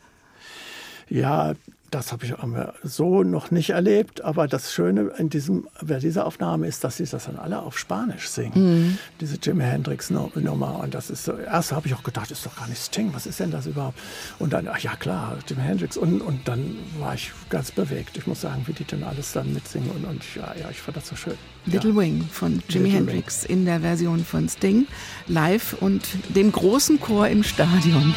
[1.09, 1.55] Ja,
[1.91, 2.35] Das habe ich
[2.83, 7.07] so noch nicht erlebt, aber das Schöne in diesem, bei dieser Aufnahme ist, dass sie
[7.07, 8.53] das dann alle auf Spanisch singen.
[8.55, 8.99] Mhm.
[9.21, 10.81] Diese Jimi Hendrix Nummer.
[10.81, 13.27] Und das ist so, erst habe ich auch gedacht, ist doch gar nicht Sting, was
[13.27, 13.99] ist denn das überhaupt?
[14.39, 15.97] Und dann, ach ja klar, Jimi Hendrix.
[15.97, 18.19] Und, und dann war ich ganz bewegt.
[18.19, 19.91] Ich muss sagen, wie die denn alles dann mitsingen.
[19.91, 21.39] Und, und ja, ja, ich fand das so schön.
[21.65, 21.97] Little ja.
[21.97, 23.59] Wing von Jimi Hendrix Wing.
[23.59, 24.87] in der Version von Sting
[25.27, 26.03] live und
[26.35, 28.15] dem großen Chor im Stadion.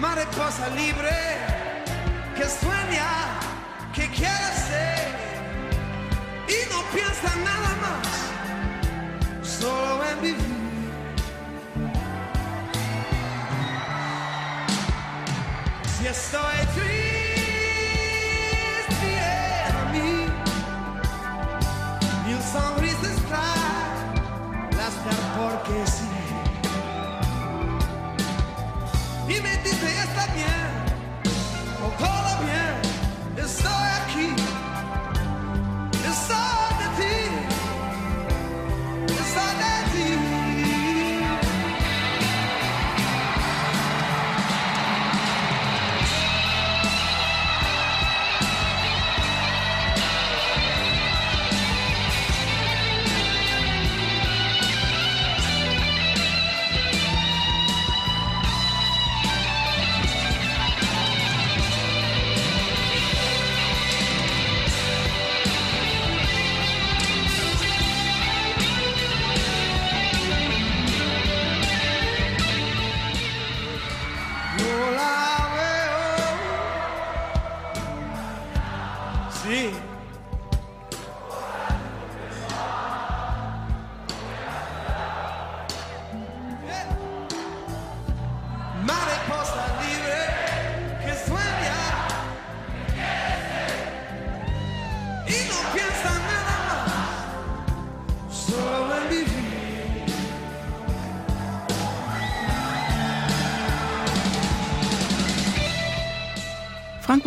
[0.00, 1.10] Mariposa libre
[2.36, 3.10] que sueña,
[3.92, 5.08] que quiere ser
[6.48, 10.58] y no piensa nada más, solo en vivir.
[15.98, 16.97] Si estoy triste.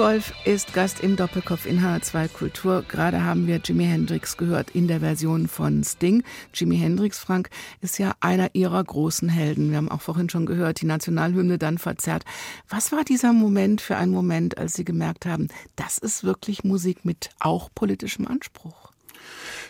[0.01, 2.83] Wolf ist Gast im Doppelkopf in H2 Kultur.
[2.87, 6.23] Gerade haben wir Jimi Hendrix gehört in der Version von Sting.
[6.55, 9.69] Jimi Hendrix, Frank, ist ja einer ihrer großen Helden.
[9.69, 12.23] Wir haben auch vorhin schon gehört, die Nationalhymne dann verzerrt.
[12.67, 17.05] Was war dieser Moment für einen Moment, als Sie gemerkt haben, das ist wirklich Musik
[17.05, 18.91] mit auch politischem Anspruch?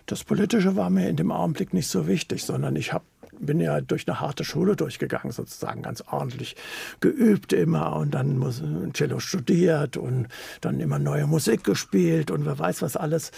[0.06, 3.04] Das Politische war mir in dem Augenblick nicht so wichtig, sondern ich habe
[3.46, 6.56] bin ja durch eine harte Schule durchgegangen, sozusagen ganz ordentlich
[7.00, 8.62] geübt immer und dann muss,
[8.94, 10.28] Cello studiert und
[10.62, 13.32] dann immer neue Musik gespielt und wer weiß was alles.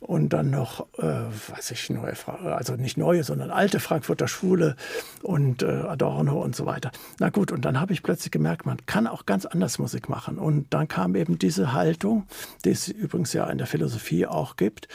[0.00, 4.74] Und dann noch, äh, weiß ich, neue, also nicht neue, sondern alte Frankfurter Schule
[5.22, 6.90] und äh, Adorno und so weiter.
[7.20, 10.38] Na gut, und dann habe ich plötzlich gemerkt, man kann auch ganz anders Musik machen.
[10.38, 12.26] Und dann kam eben diese Haltung,
[12.64, 14.88] die es übrigens ja in der Philosophie auch gibt,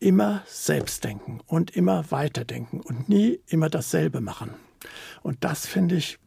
[0.00, 4.54] immer selbst denken und immer weiterdenken und nie immer dasselbe machen.
[5.22, 6.18] Und das finde ich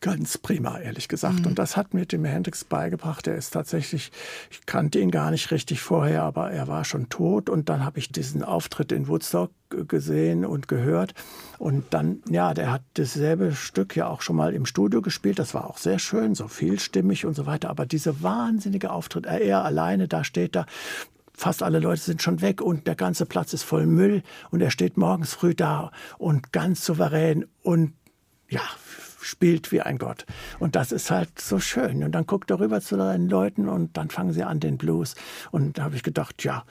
[0.00, 1.40] ganz prima, ehrlich gesagt.
[1.40, 1.46] Mhm.
[1.46, 3.26] Und das hat mir Jimi Hendrix beigebracht.
[3.26, 4.12] Er ist tatsächlich,
[4.50, 7.48] ich kannte ihn gar nicht richtig vorher, aber er war schon tot.
[7.50, 9.50] Und dann habe ich diesen Auftritt in Woodstock
[9.86, 11.14] gesehen und gehört.
[11.58, 15.38] Und dann, ja, der hat dasselbe Stück ja auch schon mal im Studio gespielt.
[15.38, 17.70] Das war auch sehr schön, so vielstimmig und so weiter.
[17.70, 20.66] Aber dieser wahnsinnige Auftritt, er alleine da steht da,
[21.38, 24.70] fast alle Leute sind schon weg und der ganze Platz ist voll Müll und er
[24.70, 27.94] steht morgens früh da und ganz souverän und
[28.48, 28.62] ja,
[29.20, 30.26] spielt wie ein Gott.
[30.58, 32.02] Und das ist halt so schön.
[32.02, 35.14] Und dann guckt er rüber zu seinen Leuten und dann fangen sie an den Blues.
[35.50, 36.64] Und da habe ich gedacht, ja,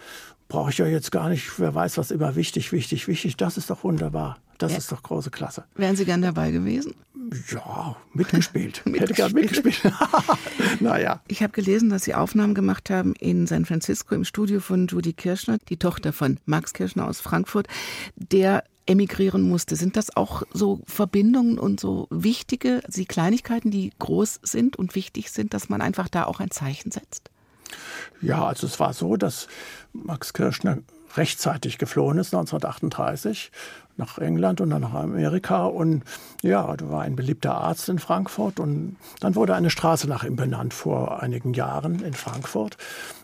[0.47, 3.37] brauche ich ja jetzt gar nicht, wer weiß, was immer wichtig, wichtig, wichtig.
[3.37, 4.37] Das ist doch wunderbar.
[4.57, 4.77] Das ja.
[4.79, 5.65] ist doch große Klasse.
[5.75, 6.95] Wären Sie gern dabei gewesen?
[7.51, 8.83] Ja, mitgespielt.
[8.93, 9.81] Hätte gern mitgespielt.
[10.79, 11.21] naja.
[11.27, 15.13] Ich habe gelesen, dass Sie Aufnahmen gemacht haben in San Francisco im Studio von Judy
[15.13, 17.67] Kirschner, die Tochter von Max Kirschner aus Frankfurt,
[18.15, 19.75] der emigrieren musste.
[19.75, 25.29] Sind das auch so Verbindungen und so wichtige, die Kleinigkeiten, die groß sind und wichtig
[25.31, 27.29] sind, dass man einfach da auch ein Zeichen setzt?
[28.21, 29.47] Ja, also es war so, dass
[29.93, 30.79] Max Kirschner
[31.15, 33.51] rechtzeitig geflohen ist, 1938,
[33.97, 35.65] nach England und dann nach Amerika.
[35.65, 36.03] Und
[36.43, 38.59] ja, da war ein beliebter Arzt in Frankfurt.
[38.59, 42.77] Und dann wurde eine Straße nach ihm benannt vor einigen Jahren in Frankfurt.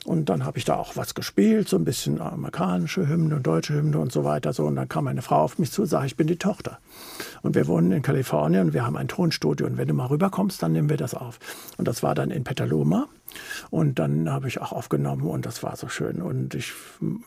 [0.03, 3.75] Und dann habe ich da auch was gespielt, so ein bisschen amerikanische Hymne und deutsche
[3.75, 4.51] Hymne und so weiter.
[4.51, 4.65] So.
[4.65, 6.79] Und dann kam meine Frau auf mich zu und sagte, ich bin die Tochter.
[7.43, 9.67] Und wir wohnen in Kalifornien und wir haben ein Tonstudio.
[9.67, 11.39] Und wenn du mal rüberkommst, dann nehmen wir das auf.
[11.77, 13.07] Und das war dann in Petaluma.
[13.69, 16.21] Und dann habe ich auch aufgenommen und das war so schön.
[16.21, 16.73] Und ich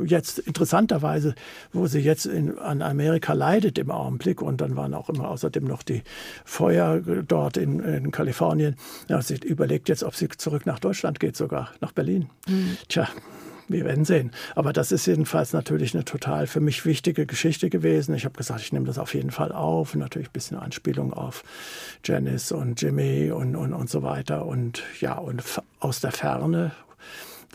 [0.05, 1.35] jetzt interessanterweise,
[1.73, 5.65] wo sie jetzt in, an Amerika leidet im Augenblick und dann waren auch immer außerdem
[5.65, 6.03] noch die
[6.45, 8.77] Feuer dort in, in Kalifornien.
[9.09, 12.29] Ja, sie überlegt jetzt, ob sie zurück nach Deutschland geht, sogar nach Berlin.
[12.49, 12.77] Mhm.
[12.89, 13.09] Tja,
[13.69, 14.31] wir werden sehen.
[14.55, 18.15] Aber das ist jedenfalls natürlich eine total für mich wichtige Geschichte gewesen.
[18.15, 19.95] Ich habe gesagt, ich nehme das auf jeden Fall auf.
[19.95, 21.45] Natürlich ein bisschen Anspielung auf
[22.05, 24.47] Janice und Jimmy und, und, und so weiter.
[24.47, 25.43] Und ja, und
[25.81, 26.73] aus der Ferne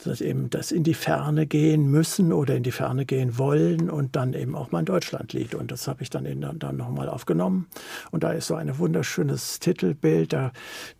[0.05, 4.15] dass eben das in die Ferne gehen müssen oder in die Ferne gehen wollen und
[4.15, 5.55] dann eben auch mein Deutschlandlied.
[5.55, 7.67] Und das habe ich dann, in, dann nochmal aufgenommen.
[8.11, 10.33] Und da ist so ein wunderschönes Titelbild.
[10.33, 10.51] Da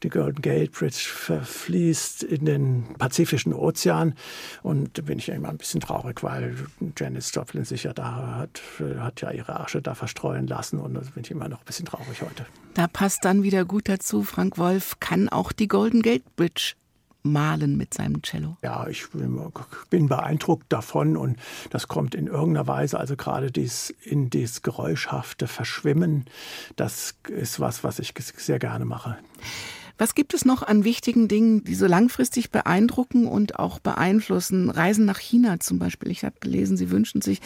[0.04, 4.14] die Golden Gate Bridge verfließt in den Pazifischen Ozean.
[4.64, 6.56] Und da bin ich immer ein bisschen traurig, weil
[6.97, 8.62] Janis Joplin sich ja da hat,
[8.99, 10.80] hat ja ihre Asche da verstreuen lassen.
[10.80, 12.45] Und da bin ich immer noch ein bisschen traurig heute.
[12.74, 16.74] Da passt dann wieder gut dazu, Frank Wolf kann auch die Golden Gate Bridge
[17.24, 18.57] malen mit seinem Cello?
[18.63, 19.05] Ja, ich
[19.89, 21.38] bin beeindruckt davon und
[21.69, 26.26] das kommt in irgendeiner Weise, also gerade dies, in dieses geräuschhafte Verschwimmen,
[26.76, 29.17] das ist was, was ich sehr gerne mache.
[30.01, 34.72] Was gibt es noch an wichtigen Dingen, die so langfristig beeindrucken und auch beeinflussen?
[34.72, 36.09] Reisen nach China zum Beispiel.
[36.09, 37.39] Ich habe gelesen, Sie wünschen sich,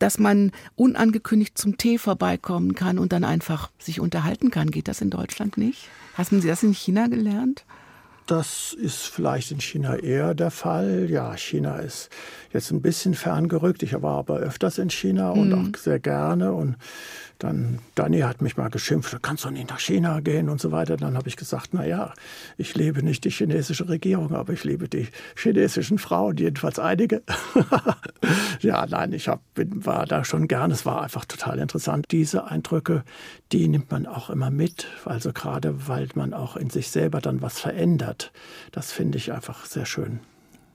[0.00, 4.72] dass man unangekündigt zum Tee vorbeikommen kann und dann einfach sich unterhalten kann.
[4.72, 5.88] Geht das in Deutschland nicht?
[6.14, 7.64] Haben Sie das in China gelernt?
[8.26, 11.10] Das ist vielleicht in China eher der Fall.
[11.10, 12.10] Ja, China ist
[12.52, 13.82] jetzt ein bisschen ferngerückt.
[13.82, 15.72] Ich war aber öfters in China und mhm.
[15.74, 16.52] auch sehr gerne.
[16.52, 16.76] Und
[17.40, 20.72] dann, Dani hat mich mal geschimpft, du kannst doch nicht nach China gehen und so
[20.72, 20.98] weiter.
[20.98, 22.12] Dann habe ich gesagt, na ja,
[22.58, 27.22] ich lebe nicht die chinesische Regierung, aber ich liebe die chinesischen Frauen, jedenfalls einige.
[28.60, 30.70] ja, nein, ich hab, bin, war da schon gern.
[30.70, 32.06] Es war einfach total interessant.
[32.10, 33.04] Diese Eindrücke,
[33.52, 34.86] die nimmt man auch immer mit.
[35.06, 38.32] Also gerade, weil man auch in sich selber dann was verändert.
[38.70, 40.20] Das finde ich einfach sehr schön.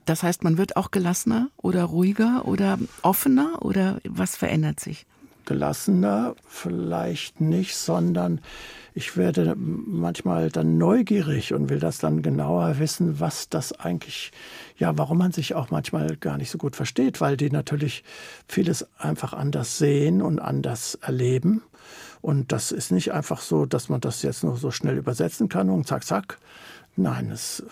[0.04, 5.06] Das heißt, man wird auch gelassener oder ruhiger oder offener oder was verändert sich?
[5.46, 8.40] Gelassener, vielleicht nicht, sondern
[8.94, 14.32] ich werde manchmal dann neugierig und will das dann genauer wissen, was das eigentlich,
[14.78, 18.04] ja, warum man sich auch manchmal gar nicht so gut versteht, weil die natürlich
[18.48, 21.62] vieles einfach anders sehen und anders erleben.
[22.22, 25.70] Und das ist nicht einfach so, dass man das jetzt nur so schnell übersetzen kann
[25.70, 26.38] und zack, zack.
[26.96, 27.62] Nein, es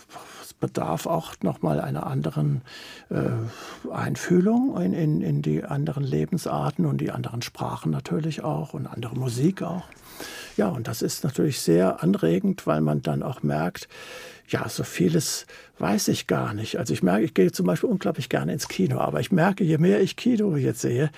[0.60, 2.62] bedarf auch nochmal einer anderen
[3.10, 8.86] äh, Einfühlung in, in, in die anderen Lebensarten und die anderen Sprachen natürlich auch und
[8.86, 9.84] andere Musik auch.
[10.56, 13.88] Ja, und das ist natürlich sehr anregend, weil man dann auch merkt,
[14.48, 15.46] ja, so vieles
[15.78, 16.78] weiß ich gar nicht.
[16.78, 19.78] Also ich merke, ich gehe zum Beispiel unglaublich gerne ins Kino, aber ich merke, je
[19.78, 21.10] mehr ich Kino jetzt sehe,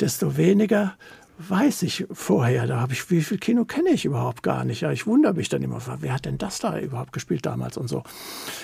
[0.00, 0.94] desto weniger
[1.38, 2.66] weiß ich vorher.
[2.66, 4.80] Da habe ich, wie viel Kino kenne ich überhaupt gar nicht.
[4.80, 7.88] Ja, ich wundere mich dann immer, wer hat denn das da überhaupt gespielt damals und
[7.88, 8.02] so.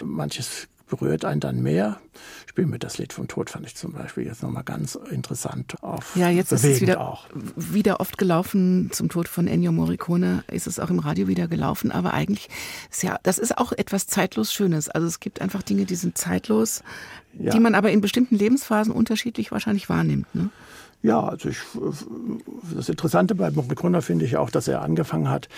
[0.05, 1.99] Manches berührt einen dann mehr.
[2.47, 6.15] Spiel mir das Lied vom Tod fand ich zum Beispiel jetzt nochmal ganz interessant auf.
[6.17, 7.27] Ja, jetzt ist es wieder, auch.
[7.33, 8.91] wieder oft gelaufen.
[8.93, 11.93] Zum Tod von Ennio Morricone ist es auch im Radio wieder gelaufen.
[11.93, 12.49] Aber eigentlich
[12.91, 14.89] ist ja, das ist auch etwas zeitlos Schönes.
[14.89, 16.83] Also es gibt einfach Dinge, die sind zeitlos,
[17.39, 17.53] ja.
[17.53, 20.35] die man aber in bestimmten Lebensphasen unterschiedlich wahrscheinlich wahrnimmt.
[20.35, 20.51] Ne?
[21.03, 21.59] Ja, also ich,
[22.75, 25.49] das Interessante bei Morricone finde ich auch, dass er angefangen hat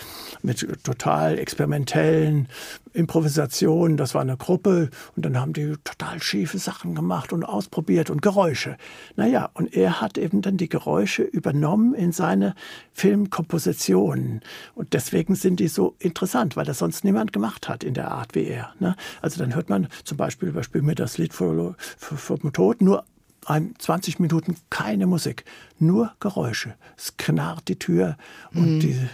[0.42, 2.48] mit total experimentellen
[2.92, 3.96] Improvisationen.
[3.96, 8.22] Das war eine Gruppe und dann haben die total schiefe Sachen gemacht und ausprobiert und
[8.22, 8.76] Geräusche.
[9.16, 12.54] Naja, und er hat eben dann die Geräusche übernommen in seine
[12.92, 14.42] Filmkompositionen.
[14.76, 18.36] Und deswegen sind die so interessant, weil das sonst niemand gemacht hat in der Art
[18.36, 18.74] wie er.
[18.78, 18.94] Ne?
[19.20, 21.74] Also dann hört man zum Beispiel, überspiel mir das Lied vom
[22.52, 23.04] Tod, nur
[23.44, 25.44] 20 Minuten keine Musik,
[25.78, 26.74] nur Geräusche.
[26.96, 28.16] Es knarrt die Tür
[28.54, 28.80] und mhm.
[28.80, 29.08] die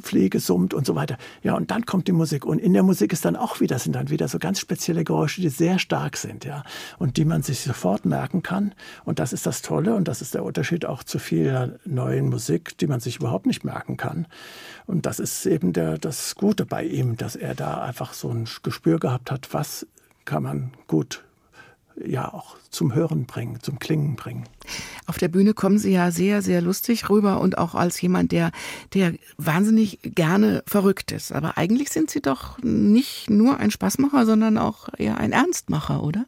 [0.00, 1.16] Pflege summt und so weiter.
[1.42, 2.44] Ja, und dann kommt die Musik.
[2.44, 5.40] Und in der Musik ist dann auch wieder, sind dann wieder so ganz spezielle Geräusche,
[5.40, 6.64] die sehr stark sind, ja.
[6.98, 8.74] Und die man sich sofort merken kann.
[9.04, 12.76] Und das ist das Tolle und das ist der Unterschied auch zu vieler neuen Musik,
[12.78, 14.26] die man sich überhaupt nicht merken kann.
[14.86, 18.46] Und das ist eben der, das Gute bei ihm, dass er da einfach so ein
[18.62, 19.86] Gespür gehabt hat, was
[20.24, 21.24] kann man gut
[22.04, 24.44] ja auch zum Hören bringen, zum Klingen bringen.
[25.06, 28.50] Auf der Bühne kommen Sie ja sehr, sehr lustig rüber und auch als jemand, der,
[28.94, 31.32] der wahnsinnig gerne verrückt ist.
[31.32, 36.26] Aber eigentlich sind Sie doch nicht nur ein Spaßmacher, sondern auch eher ein Ernstmacher, oder?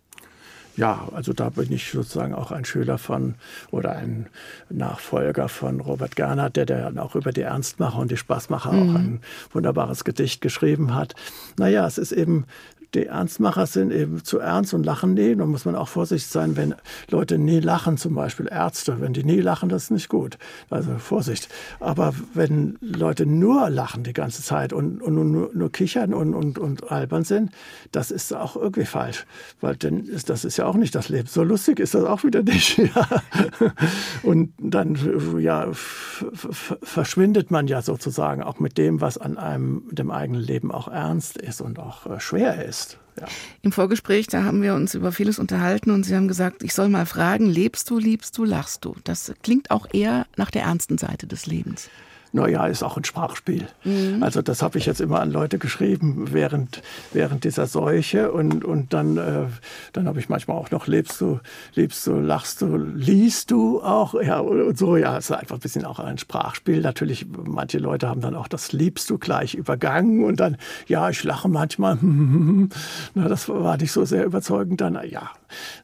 [0.76, 3.36] ja, also da bin ich sozusagen auch ein Schüler von
[3.70, 4.26] oder ein
[4.70, 8.90] Nachfolger von Robert Gernhardt, der dann auch über die Ernstmacher und die Spaßmacher mhm.
[8.90, 9.20] auch ein
[9.52, 11.14] wunderbares Gedicht geschrieben hat.
[11.56, 12.46] Naja, es ist eben
[12.94, 15.34] die Ernstmacher sind eben zu ernst und lachen nie.
[15.34, 16.74] Da muss man auch vorsichtig sein, wenn
[17.10, 19.00] Leute nie lachen, zum Beispiel Ärzte.
[19.00, 20.38] Wenn die nie lachen, das ist nicht gut.
[20.70, 21.48] Also Vorsicht.
[21.80, 26.58] Aber wenn Leute nur lachen die ganze Zeit und, und nur, nur, kichern und, und,
[26.58, 27.50] und albern sind,
[27.92, 29.26] das ist auch irgendwie falsch.
[29.60, 31.28] Weil denn ist, das ist ja auch nicht das Leben.
[31.28, 32.80] So lustig ist das auch wieder nicht.
[34.22, 34.96] Und dann
[35.38, 40.88] ja, verschwindet man ja sozusagen auch mit dem, was an einem, dem eigenen Leben auch
[40.88, 42.83] ernst ist und auch äh, schwer ist.
[43.20, 43.26] Ja.
[43.62, 46.88] Im Vorgespräch, da haben wir uns über vieles unterhalten und Sie haben gesagt, ich soll
[46.88, 48.96] mal fragen, lebst du, liebst du, lachst du?
[49.04, 51.88] Das klingt auch eher nach der ernsten Seite des Lebens
[52.34, 53.68] naja, ist auch ein Sprachspiel.
[53.84, 54.20] Mhm.
[54.20, 56.82] Also das habe ich jetzt immer an Leute geschrieben während,
[57.12, 59.46] während dieser Seuche und, und dann, äh,
[59.92, 61.38] dann habe ich manchmal auch noch, lebst du,
[61.74, 65.60] lebst du, lachst du, liest du auch, ja, und so, ja, es ist einfach ein
[65.60, 66.80] bisschen auch ein Sprachspiel.
[66.80, 70.56] Natürlich, manche Leute haben dann auch das liebst du gleich übergangen und dann,
[70.88, 71.98] ja, ich lache manchmal,
[73.14, 75.30] na, das war nicht so sehr überzeugend, dann, ja,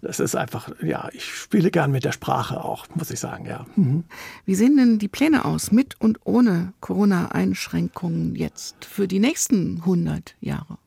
[0.03, 3.67] das ist einfach, ja, ich spiele gern mit der Sprache auch, muss ich sagen, ja.
[3.77, 4.05] Mhm.
[4.45, 10.37] Wie sehen denn die Pläne aus, mit und ohne Corona-Einschränkungen jetzt für die nächsten 100
[10.41, 10.79] Jahre?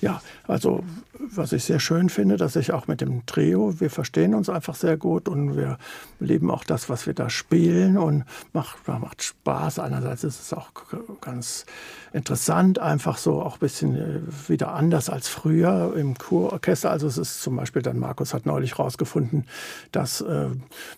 [0.00, 0.82] Ja, also
[1.18, 4.74] was ich sehr schön finde, dass ich auch mit dem Trio, wir verstehen uns einfach
[4.74, 5.78] sehr gut und wir
[6.18, 9.78] lieben auch das, was wir da spielen und macht, macht Spaß.
[9.78, 10.70] Einerseits ist es auch
[11.20, 11.66] ganz
[12.12, 16.90] interessant, einfach so auch ein bisschen äh, wieder anders als früher im Kurorchester.
[16.90, 19.46] Also es ist zum Beispiel dann, Markus hat neulich rausgefunden,
[19.92, 20.48] dass äh,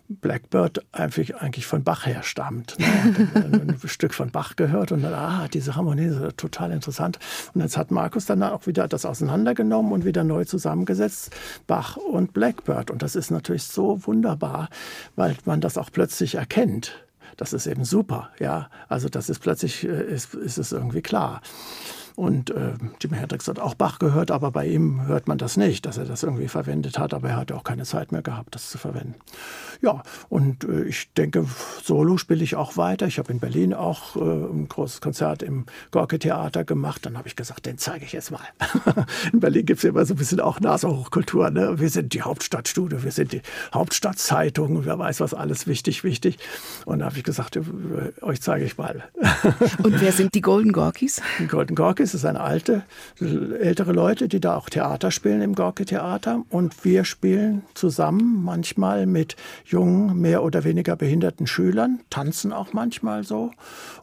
[0.08, 2.76] Blackbird eigentlich, eigentlich von Bach herstammt.
[2.78, 2.86] Ne?
[3.34, 7.18] ein Stück von Bach gehört und dann, ah, diese Harmonie ist total interessant.
[7.54, 11.34] Und jetzt hat Markus dann auch wieder das auseinandergenommen und wieder neu zusammengesetzt,
[11.66, 12.90] Bach und Blackbird.
[12.90, 14.68] Und das ist natürlich so wunderbar,
[15.16, 17.04] weil man das auch plötzlich erkennt.
[17.36, 18.68] Das ist eben super, ja.
[18.88, 21.40] Also das ist plötzlich, äh, ist, ist es irgendwie klar.
[22.14, 25.86] Und äh, Jimi Hendrix hat auch Bach gehört, aber bei ihm hört man das nicht,
[25.86, 27.14] dass er das irgendwie verwendet hat.
[27.14, 29.14] Aber er hatte auch keine Zeit mehr gehabt, das zu verwenden.
[29.82, 31.46] Ja, und äh, ich denke,
[31.82, 33.06] Solo spiele ich auch weiter.
[33.06, 37.04] Ich habe in Berlin auch äh, ein großes Konzert im Gorki-Theater gemacht.
[37.04, 38.40] Dann habe ich gesagt, den zeige ich jetzt mal.
[39.32, 41.50] in Berlin gibt es ja immer so ein bisschen auch Nasehochkultur.
[41.50, 41.78] Ne?
[41.78, 43.42] Wir sind die Hauptstadtstudio, wir sind die
[43.74, 44.84] Hauptstadtzeitung.
[44.84, 46.38] Wer weiß, was alles wichtig, wichtig.
[46.86, 47.62] Und da habe ich gesagt, äh,
[48.22, 49.04] euch zeige ich mal.
[49.82, 51.20] und wer sind die Golden Gorkis?
[51.38, 52.84] Die Golden Gorkis Gorki, es sind alte,
[53.18, 56.44] ältere Leute, die da auch Theater spielen im Gorki-Theater.
[56.48, 59.34] Und wir spielen zusammen, manchmal mit
[59.72, 63.50] jungen, mehr oder weniger behinderten Schülern, tanzen auch manchmal so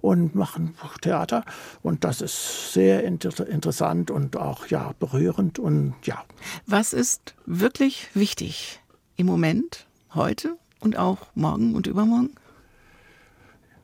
[0.02, 1.46] und machen Theater.
[1.82, 5.60] Und das ist sehr inter interessant und auch ja, berührend.
[5.60, 6.24] Und ja.
[6.66, 8.82] Was ist wirklich wichtig
[9.16, 12.32] im Moment, heute und auch morgen und übermorgen?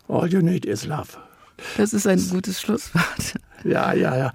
[0.08, 1.18] All you need is love.
[1.78, 3.36] Das ist ein gutes Schlusswort.
[3.64, 4.34] Ja, ja, ja.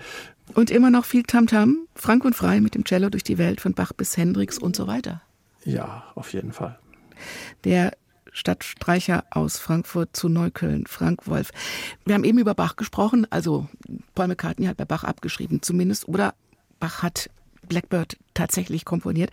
[0.54, 3.60] Und immer noch viel Tamtam, -Tam, frank und frei mit dem Cello durch die Welt
[3.60, 5.22] von Bach bis Hendrix und so weiter.
[5.64, 6.79] Ja, auf jeden Fall.
[7.64, 7.92] Der
[8.32, 11.50] Stadtstreicher aus Frankfurt zu Neukölln, Frank Wolf.
[12.04, 13.68] Wir haben eben über Bach gesprochen, also
[14.14, 16.34] Paul McCartney hat bei Bach abgeschrieben zumindest, oder
[16.78, 17.28] Bach hat
[17.68, 19.30] Blackbird tatsächlich komponiert.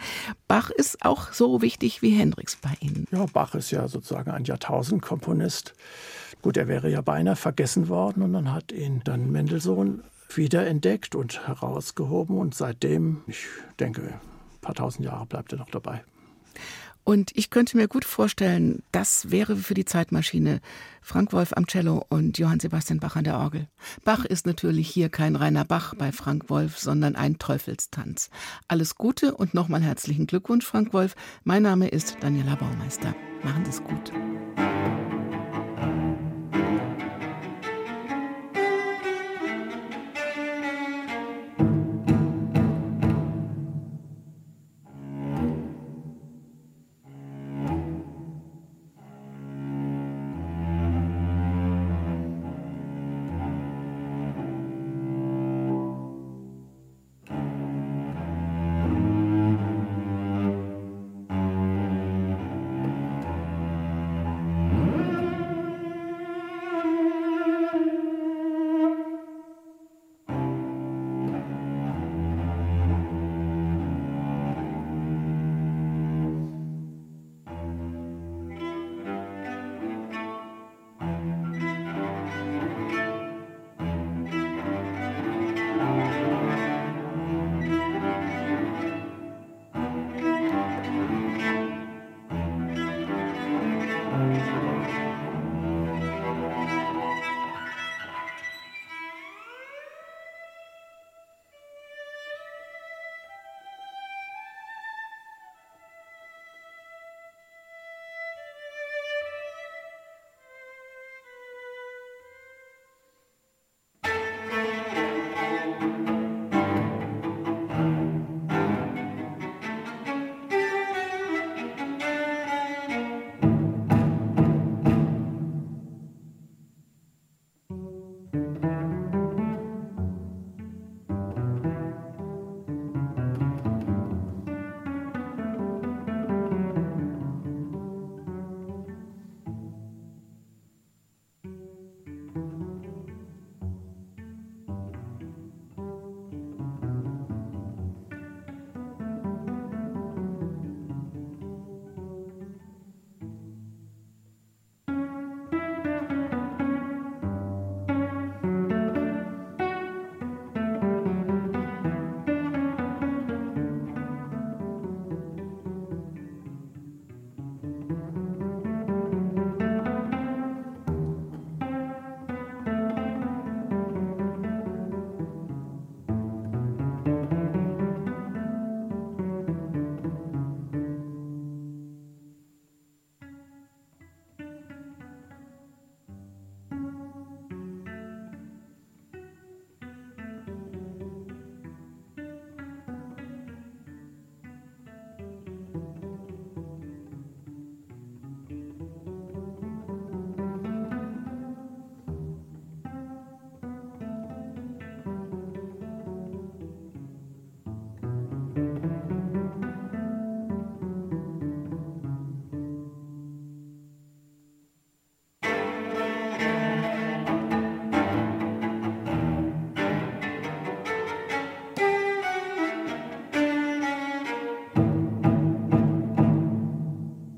[0.47, 3.07] Bach ist auch so wichtig wie Hendrix bei Ihnen.
[3.11, 5.73] Ja, Bach ist ja sozusagen ein Jahrtausendkomponist.
[6.41, 11.47] Gut, er wäre ja beinahe vergessen worden und dann hat ihn dann Mendelssohn wiederentdeckt und
[11.47, 13.45] herausgehoben und seitdem, ich
[13.79, 16.03] denke, ein paar tausend Jahre bleibt er noch dabei.
[17.07, 20.59] Und ich könnte mir gut vorstellen, das wäre für die Zeitmaschine
[21.01, 23.69] Frank Wolf am Cello und Johann Sebastian Bach an der Orgel.
[24.03, 28.29] Bach ist natürlich hier kein reiner Bach bei Frank Wolf, sondern ein Teufelstanz.
[28.67, 31.15] Alles Gute und nochmal herzlichen Glückwunsch, Frank Wolf.
[31.45, 33.15] Mein Name ist Daniela Baumeister.
[33.41, 34.11] Machen Sie es gut.